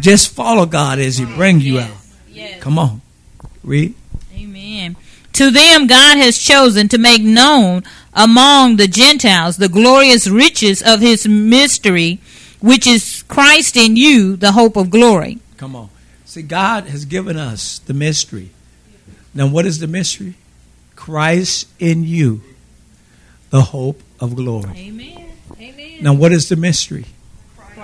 [0.00, 1.96] Just follow God as He brings you out.
[2.60, 3.02] Come on,
[3.62, 3.94] read.
[4.34, 4.96] Amen.
[5.34, 7.82] To them, God has chosen to make known
[8.14, 12.20] among the Gentiles the glorious riches of His mystery,
[12.60, 15.38] which is Christ in you, the hope of glory.
[15.56, 15.90] Come on.
[16.24, 18.50] See, God has given us the mystery.
[19.34, 20.34] Now, what is the mystery?
[20.94, 22.42] Christ in you,
[23.50, 24.70] the hope of glory.
[24.76, 25.32] Amen.
[25.60, 26.02] Amen.
[26.02, 27.04] Now, what is the mystery?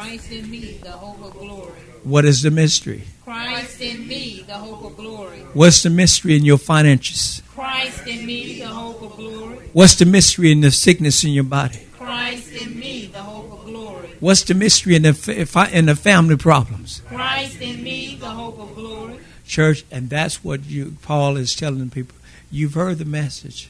[0.02, 1.78] Christ in me, the hope of glory.
[2.02, 3.04] What is the mystery?
[3.22, 5.38] Christ in me, the hope of glory.
[5.54, 7.40] What's the mystery in your finances?
[7.54, 9.58] Christ in me, the hope of glory.
[9.72, 11.86] What's the mystery in the sickness in your body?
[11.96, 14.08] Christ in me, the hope of glory.
[14.18, 17.00] What's the mystery in the in the family problems?
[17.06, 19.20] Christ in me, the hope of glory.
[19.46, 22.16] Church, and that's what you Paul is telling people.
[22.50, 23.68] You've heard the message,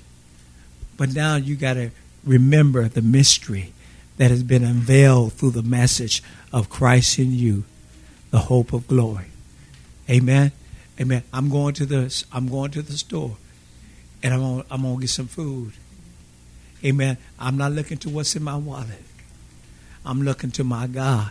[0.96, 1.90] but now you got to
[2.24, 3.74] remember the mystery
[4.16, 7.64] that has been unveiled through the message of Christ in you,
[8.30, 9.26] the hope of glory.
[10.08, 10.52] Amen.
[11.00, 11.22] Amen.
[11.32, 13.36] I'm going to the I'm going to the store,
[14.22, 15.72] and I'm gonna, I'm gonna get some food.
[16.84, 17.16] Amen.
[17.38, 19.02] I'm not looking to what's in my wallet.
[20.04, 21.30] I'm looking to my God.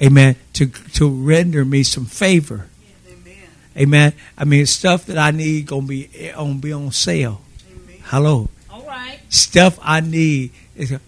[0.00, 0.36] Amen.
[0.54, 2.66] To to render me some favor.
[3.08, 3.36] Amen.
[3.76, 4.12] Amen.
[4.36, 7.42] I mean, stuff that I need gonna be gonna be on sale.
[7.70, 8.02] Amen.
[8.04, 8.48] Hello.
[8.70, 9.18] All right.
[9.28, 10.52] Stuff I need.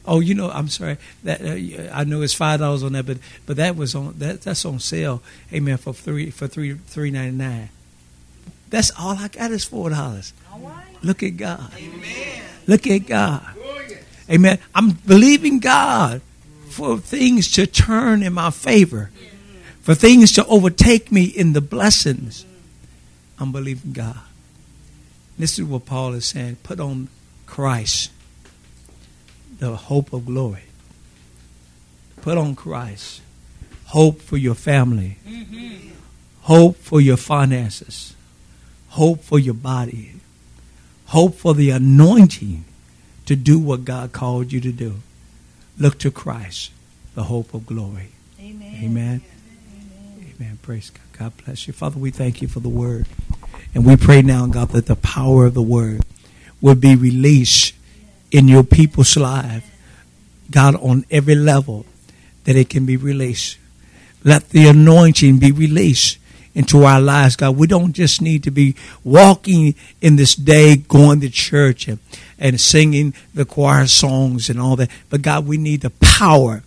[0.04, 0.96] Oh, you know, I'm sorry.
[1.24, 4.42] That uh, I know it's five dollars on that, but but that was on that
[4.42, 5.22] that's on sale.
[5.52, 5.76] Amen.
[5.76, 7.68] For three for three three ninety nine.
[8.70, 10.32] That's all I got is four dollars.
[11.02, 11.72] Look at God.
[11.76, 12.42] Amen.
[12.66, 13.46] Look at God.
[14.30, 14.58] Amen.
[14.74, 16.22] I'm believing God
[16.68, 19.10] for things to turn in my favor,
[19.82, 22.44] for things to overtake me in the blessings.
[23.38, 24.20] I'm believing God.
[25.38, 26.58] This is what Paul is saying.
[26.62, 27.08] Put on
[27.46, 28.10] Christ,
[29.60, 30.64] the hope of glory.
[32.22, 33.20] Put on Christ.
[33.86, 35.18] Hope for your family.
[36.42, 38.14] Hope for your finances.
[38.88, 40.14] Hope for your body.
[41.06, 42.64] Hope for the anointing
[43.26, 44.96] to do what God called you to do.
[45.78, 46.72] Look to Christ,
[47.14, 48.08] the hope of glory.
[48.40, 48.74] Amen.
[48.82, 49.22] Amen.
[50.36, 50.58] Amen.
[50.62, 51.02] Praise God.
[51.18, 51.72] God bless you.
[51.72, 53.06] Father, we thank you for the word.
[53.74, 56.02] And we pray now, God, that the power of the word
[56.60, 57.74] will be released
[58.30, 59.66] in your people's life.
[60.50, 61.86] God, on every level,
[62.44, 63.58] that it can be released.
[64.24, 66.18] Let the anointing be released
[66.54, 67.56] into our lives, God.
[67.56, 68.74] We don't just need to be
[69.04, 71.98] walking in this day, going to church and,
[72.38, 74.90] and singing the choir songs and all that.
[75.08, 76.62] But God, we need the power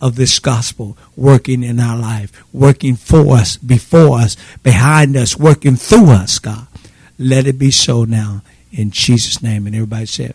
[0.00, 5.76] of this gospel working in our life, working for us, before us, behind us, working
[5.76, 6.66] through us, God.
[7.18, 8.42] Let it be so now
[8.72, 9.66] in Jesus' name.
[9.66, 10.34] And everybody said,